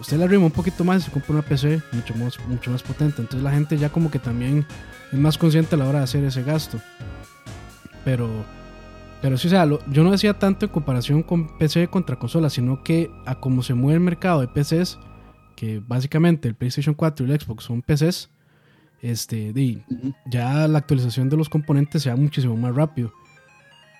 [0.00, 2.82] usted le arrima un poquito más y se compra una PC mucho más, mucho más
[2.82, 3.22] potente.
[3.22, 4.66] Entonces la gente ya como que también
[5.12, 6.78] es más consciente a la hora de hacer ese gasto.
[8.04, 8.28] Pero,
[9.20, 12.82] pero sí, o sea, yo no decía tanto en comparación con PC contra consola, sino
[12.82, 14.98] que a cómo se mueve el mercado de PCs,
[15.54, 18.30] que básicamente el PlayStation 4 y el Xbox son PCs
[19.02, 19.52] este,
[20.26, 23.12] ya la actualización de los componentes sea muchísimo más rápido.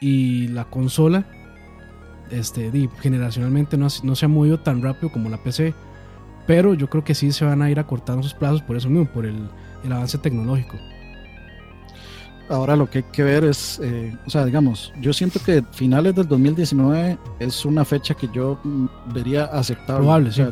[0.00, 1.26] Y la consola,
[2.30, 5.74] este, generacionalmente no, no, se ha movido tan rápido como la PC.
[6.46, 9.06] Pero yo creo que sí se van a ir acortando sus plazos por eso mismo,
[9.12, 9.48] por el,
[9.84, 10.76] el avance tecnológico.
[12.48, 16.14] Ahora lo que hay que ver es, eh, o sea, digamos, yo siento que finales
[16.14, 18.60] del 2019 es una fecha que yo
[19.06, 20.02] vería aceptable.
[20.02, 20.42] Probable, sí,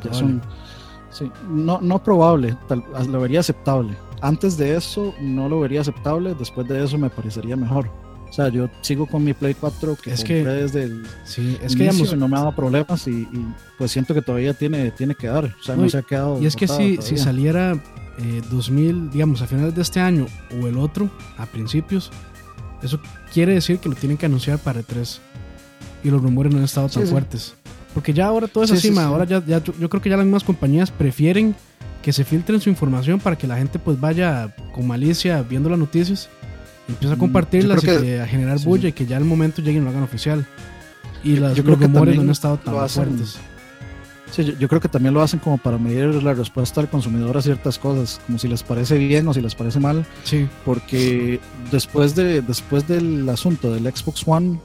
[1.11, 6.35] sí, no, no probable, tal, lo vería aceptable antes de eso no lo vería aceptable,
[6.35, 7.91] después de eso me parecería mejor.
[8.29, 11.75] O sea, yo sigo con mi Play 4 que es que, desde el sí, es
[11.75, 13.27] que no me ha dado problemas y,
[13.77, 15.47] pues siento que todavía tiene, tiene que dar.
[15.47, 16.41] O sea, no, se ha quedado.
[16.41, 17.81] Y es que si, si saliera
[18.51, 20.27] 2000, eh, digamos, a finales de este año
[20.63, 22.13] o el otro, a principios,
[22.83, 23.01] eso
[23.33, 25.19] quiere decir que lo tienen que anunciar para E3.
[26.05, 27.55] Y los rumores no han estado tan fuertes.
[27.95, 30.25] Porque ya ahora todo es así, ahora ya, ya yo, yo creo que ya las
[30.25, 31.55] mismas compañías prefieren
[32.03, 35.79] que se filtren su información para que la gente pues vaya con malicia viendo las
[35.79, 36.29] noticias
[36.89, 39.83] y empiece a mm, compartirlas y a generar bulla y que ya al momento lleguen
[39.83, 40.47] y lo hagan oficial.
[41.23, 43.39] Y las, yo creo los rumores no han estado tan fuertes.
[44.31, 47.43] Sí, yo, creo que también lo hacen como para medir la respuesta del consumidor a
[47.43, 50.07] ciertas cosas, como si les parece bien o si les parece mal.
[50.23, 50.49] Sí.
[50.65, 51.41] Porque
[51.73, 54.61] después, de, después del asunto del Xbox One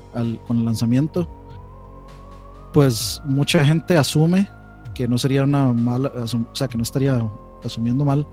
[0.47, 1.27] con el lanzamiento,
[2.75, 4.49] pues mucha gente asume
[4.93, 7.25] que no sería una mala, o sea, que no estaría
[7.63, 8.27] asumiendo mal,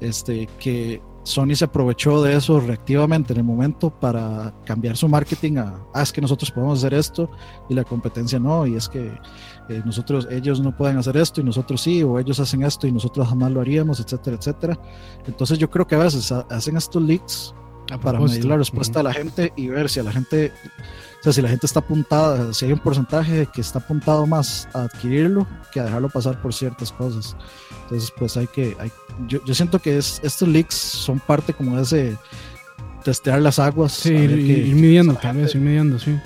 [0.00, 5.58] este, que Sony se aprovechó de eso reactivamente en el momento para cambiar su marketing
[5.58, 7.30] a, ah, es que nosotros podemos hacer esto
[7.68, 9.12] y la competencia no, y es que
[9.68, 12.92] eh, nosotros, ellos no pueden hacer esto y nosotros sí, o ellos hacen esto y
[12.92, 14.80] nosotros jamás lo haríamos, etcétera, etcétera.
[15.26, 17.54] Entonces yo creo que a veces hacen estos leaks
[18.00, 20.54] para medir la respuesta de la gente y ver si a la gente
[21.20, 24.68] o sea, si la gente está apuntada, si hay un porcentaje que está apuntado más
[24.72, 27.36] a adquirirlo que a dejarlo pasar por ciertas cosas.
[27.84, 28.92] Entonces, pues hay que, hay,
[29.26, 32.16] yo, yo, siento que es, estos leaks son parte como de ese
[33.04, 33.92] testear las aguas.
[33.92, 36.18] Sí, ir, ir, midiendo, tal vez, ir midiendo, sí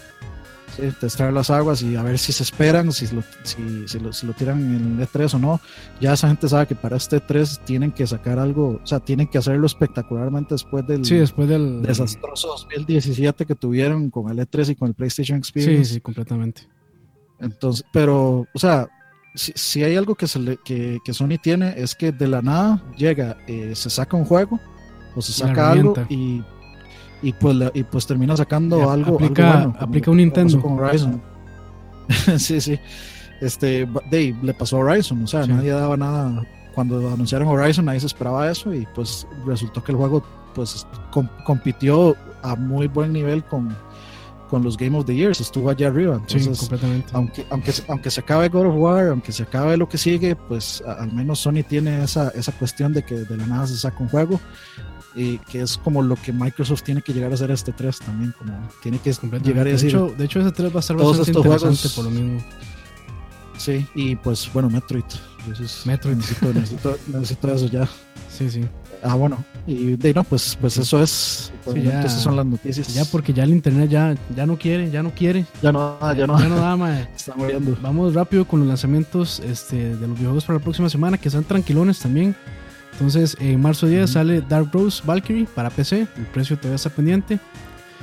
[0.99, 4.27] testar las aguas y a ver si se esperan, si lo, si, si, lo, si
[4.27, 5.61] lo tiran en el E3 o no.
[6.01, 9.27] Ya esa gente sabe que para este E3 tienen que sacar algo, o sea, tienen
[9.27, 14.71] que hacerlo espectacularmente después del, sí, después del desastroso 2017 que tuvieron con el E3
[14.71, 15.85] y con el PlayStation Experience.
[15.85, 16.63] Sí, sí, completamente.
[17.39, 18.89] Entonces, pero, o sea,
[19.35, 22.43] si, si hay algo que, se le, que, que, Sony tiene es que de la
[22.43, 24.61] nada llega, eh, se saca un juego
[25.15, 26.43] o se saca algo y
[27.23, 30.61] y pues, y pues termina sacando algo, aplica, algo bueno, aplica un Nintendo.
[30.61, 31.21] Con Horizon.
[32.39, 32.79] sí, sí.
[33.41, 35.51] Este, Dave, le pasó a Horizon, o sea, sí.
[35.51, 36.43] nadie daba nada.
[36.75, 40.23] Cuando anunciaron Horizon, nadie se esperaba eso y pues resultó que el juego
[40.55, 43.77] pues com compitió a muy buen nivel con,
[44.49, 46.15] con los Game of the Years, estuvo allá arriba.
[46.17, 47.11] Entonces, sí, completamente.
[47.13, 50.83] Aunque, aunque, aunque se acabe God of War, aunque se acabe lo que sigue, pues
[50.87, 53.99] a, al menos Sony tiene esa, esa cuestión de que de la nada se saca
[54.01, 54.41] un juego
[55.15, 57.99] y que es como lo que Microsoft tiene que llegar a hacer a este 3
[57.99, 58.53] también, como
[58.83, 59.93] tiene que llegar a decir.
[59.93, 62.41] De hecho, de hecho ese 3 va a estar bastante interesante juegos, por lo mismo.
[63.59, 65.05] Sí, y pues bueno, Metroid.
[65.85, 66.17] Metroid.
[66.17, 67.89] Necesito, necesito, necesito, eso ya.
[68.31, 68.65] Sí, sí.
[69.03, 71.53] Ah, bueno, y de no, pues, pues eso es.
[71.73, 72.93] Sí, ya, esas son las noticias.
[72.95, 75.47] Ya porque ya el internet ya, ya no quiere, ya no quiere.
[75.63, 77.09] Ya no ya no Ya no da, mae.
[77.17, 77.77] Está muriendo.
[77.83, 81.45] Vamos rápido con los lanzamientos este, de los videojuegos para la próxima semana, que sean
[81.45, 82.35] tranquilones también.
[83.01, 84.13] Entonces, en marzo 10 uh -huh.
[84.13, 87.41] sale Dark Rose Valkyrie para PC, el precio todavía está pendiente.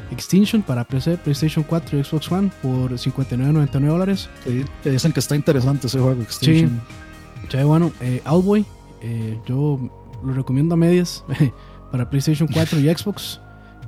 [0.09, 4.27] Extinction para PC, PlayStation 4 y Xbox One por 59.99 dólares.
[4.43, 6.81] Sí, te dicen que está interesante ese juego, Extinction.
[7.43, 8.65] Sí, ya bueno, eh, Outboy,
[9.01, 9.79] eh, yo
[10.23, 11.23] lo recomiendo a medias
[11.91, 13.39] para PlayStation 4 y Xbox.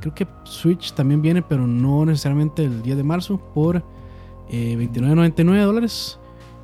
[0.01, 3.83] Creo que Switch también viene, pero no necesariamente el 10 de marzo por
[4.51, 6.18] eh, 29.99 dólares.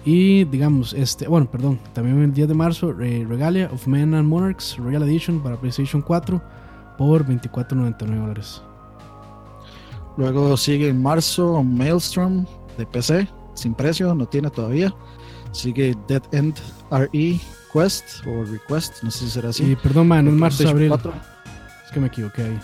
[0.05, 4.27] Y digamos, este, bueno, perdón, también el 10 de marzo, eh, Regalia of Men and
[4.27, 6.41] Monarchs Royal Edition para PlayStation 4
[6.97, 8.61] por 24.99 dólares.
[10.17, 12.45] Luego sigue en marzo Maelstrom
[12.77, 14.93] de PC, sin precio, no tiene todavía.
[15.51, 16.55] Sigue Dead End
[16.91, 17.39] RE
[17.75, 19.71] Request o Request, no sé si será así.
[19.71, 20.87] Y perdón, man, es marzo, abril.
[20.87, 21.13] 4.
[21.85, 22.59] Es que me equivoqué ahí.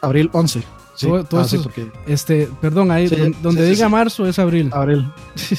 [0.00, 0.62] Abril 11.
[0.98, 3.74] Sí, Todo- todo ah, sí, eso- porque Este, perdón, ahí Sí, don- donde sí, sí,
[3.76, 3.92] diga sí.
[3.92, 4.68] marzo es abril.
[4.72, 5.08] abril.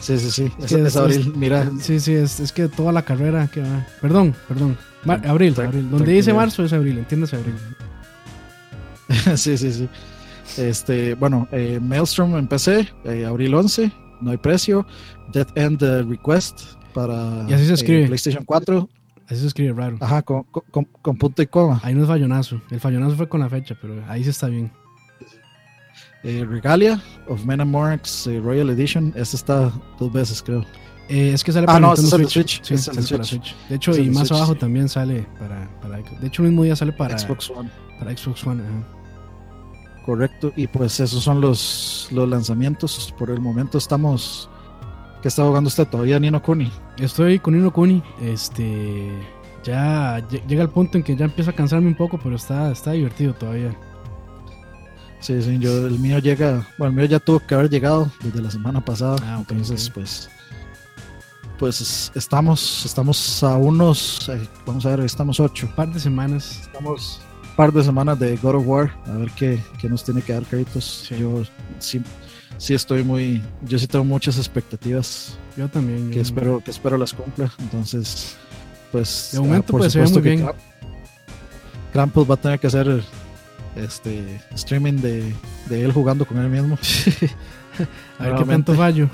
[0.00, 0.52] Sí, sí, sí.
[0.58, 1.32] Es, Sí, es es- abril.
[1.36, 3.86] Mira, Sí, sí, es, es que toda la carrera que va.
[4.02, 4.76] Perdón, perdón.
[5.26, 5.90] Abril, tran- abril.
[5.90, 7.54] Donde dice marzo es abril, entiéndase abril.
[9.36, 9.88] sí, sí, sí.
[10.58, 14.86] Este, bueno, eh, Maelstrom en PC, eh, abril 11, no hay precio.
[15.32, 16.60] Dead End Request
[16.92, 18.06] para Y así se eh, escribe.
[18.06, 18.88] PlayStation 4.
[19.26, 19.96] Así se escribe raro.
[20.00, 21.80] Ajá, con, con- con- con punto y coma.
[21.82, 22.60] Ahí no es fallonazo.
[22.70, 24.70] El fallonazo fue con la fecha, pero ahí sí está bien.
[26.22, 29.12] Eh, Regalia of Men and Monarchs eh, Royal Edition.
[29.14, 30.64] Este está dos veces, creo.
[31.08, 32.56] Eh, es que sale Ah, para no, Nintendo ese es el Switch.
[32.64, 33.44] Switch, Sí, sale para Switch.
[33.44, 33.68] Switch.
[33.68, 34.58] De hecho, y más Switch, abajo sí.
[34.58, 35.98] también sale para, para.
[35.98, 37.70] De hecho, el mismo día sale para Xbox One.
[37.98, 38.62] para Xbox One.
[38.62, 40.02] ajá.
[40.06, 40.52] Correcto.
[40.56, 43.14] Y pues esos son los, los lanzamientos.
[43.18, 44.48] Por el momento estamos.
[45.24, 46.70] ¿Qué está jugando usted todavía, Nino Kuni?
[46.98, 48.02] Estoy con Ino Kuni.
[48.20, 49.10] Este.
[49.64, 52.70] Ya lle- llega el punto en que ya empieza a cansarme un poco, pero está,
[52.70, 53.74] está divertido todavía.
[55.20, 58.42] Sí, sí, yo, el mío llega, bueno, el mío ya tuvo que haber llegado desde
[58.42, 60.28] la semana pasada, Ah, entonces pues,
[61.58, 65.98] pues es- estamos, estamos a unos, eh, vamos a ver, estamos ocho, Un par de
[66.00, 66.60] semanas.
[66.64, 67.22] estamos
[67.56, 70.42] par de semanas de God of War, a ver qué, qué nos tiene que dar
[70.42, 71.06] créditos.
[71.08, 71.16] Sí.
[71.18, 71.42] Yo
[71.78, 72.02] sí,
[72.58, 76.08] sí estoy muy, yo sí tengo muchas expectativas Yo también.
[76.10, 78.36] que yo- espero, que espero las cumpla, entonces,
[78.92, 80.50] pues, De momento, ah, por pues, se ve supuesto muy bien.
[81.92, 83.02] Krampus va a tener que hacer
[83.76, 85.32] este streaming de,
[85.68, 86.76] de él jugando con él mismo.
[88.18, 89.08] a ver qué tanto fallo.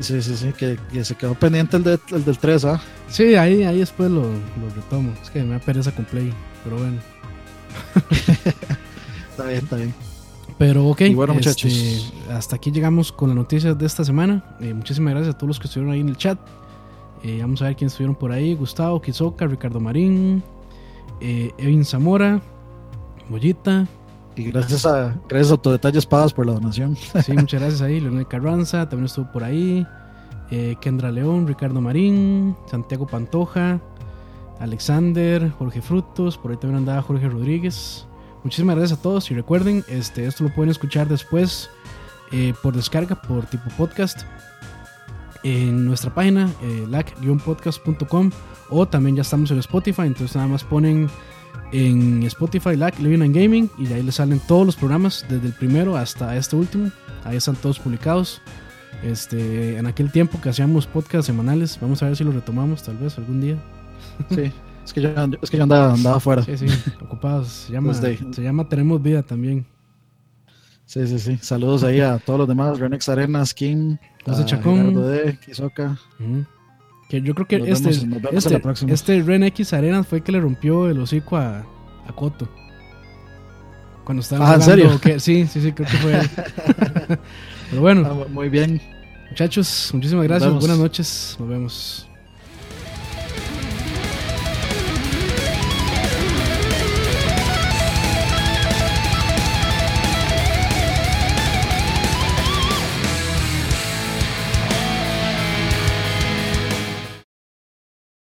[0.00, 2.80] Sí, sí, sí, que, que se quedó pendiente el, de- el del 3, ¿ah?
[3.08, 5.12] Sí, ahí, ahí después lo, lo retomo.
[5.22, 6.32] Es que me da pereza con Play.
[6.64, 7.00] Pero bueno.
[9.30, 9.94] Está bien, está bien.
[10.58, 12.12] Pero ok, Y bueno, este, muchachos.
[12.30, 14.56] hasta aquí llegamos con las noticias de esta semana.
[14.60, 16.38] Eh, muchísimas gracias a todos los que estuvieron ahí en el chat.
[17.24, 18.54] Eh, vamos a ver quiénes estuvieron por ahí.
[18.54, 20.42] Gustavo, Kizoka, Ricardo Marín,
[21.20, 22.40] eh, Evin Zamora,
[23.28, 23.86] Mollita.
[24.36, 26.96] Y gracias a, gracias a Autodetalle Espadas por la donación.
[26.96, 28.00] Sí, muchas gracias ahí.
[28.00, 29.86] Leonel Carranza también estuvo por ahí.
[30.50, 33.80] Eh, Kendra León, Ricardo Marín, Santiago Pantoja,
[34.60, 36.36] Alexander, Jorge Frutos.
[36.36, 38.06] Por ahí también andaba Jorge Rodríguez.
[38.44, 39.30] Muchísimas gracias a todos.
[39.30, 41.70] Y recuerden, este, esto lo pueden escuchar después
[42.30, 44.22] eh, por descarga, por tipo podcast.
[45.42, 48.30] En nuestra página, eh, lac-podcast.com.
[48.70, 50.02] O también ya estamos en Spotify.
[50.02, 51.08] Entonces nada más ponen
[51.72, 55.48] en Spotify, LAC, Living and Gaming, y de ahí les salen todos los programas, desde
[55.48, 56.90] el primero hasta este último.
[57.24, 58.40] Ahí están todos publicados.
[59.02, 62.96] Este, en aquel tiempo que hacíamos podcasts semanales, vamos a ver si lo retomamos tal
[62.96, 63.56] vez algún día.
[64.30, 64.52] Sí,
[64.84, 65.08] es que yo,
[65.42, 66.42] es que yo andaba, andaba afuera.
[66.42, 66.66] Sí, sí,
[67.00, 67.48] ocupados.
[67.48, 69.66] Se llama, Desde- se llama Tenemos Vida también.
[70.86, 71.38] Sí, sí, sí.
[71.40, 74.94] Saludos ahí a todos los demás: Renex Arenas, King, José Chacón.
[74.94, 75.98] D, Kizoka.
[76.20, 76.44] Ujú.
[77.08, 80.24] Que yo creo que Nos este, vemos- vemos este, este Ren X Arenas fue el
[80.24, 81.58] que le rompió el hocico a,
[82.06, 82.48] a Coto.
[84.04, 85.00] Cuando estaba Ah, ¿en serio?
[85.00, 86.28] que- sí, sí, sí, creo que fue él.
[87.70, 88.80] Pero bueno, Ah, muy bien.
[89.30, 90.52] muchachos, muchísimas gracias.
[90.52, 91.36] Buenas noches.
[91.40, 92.08] Nos vemos.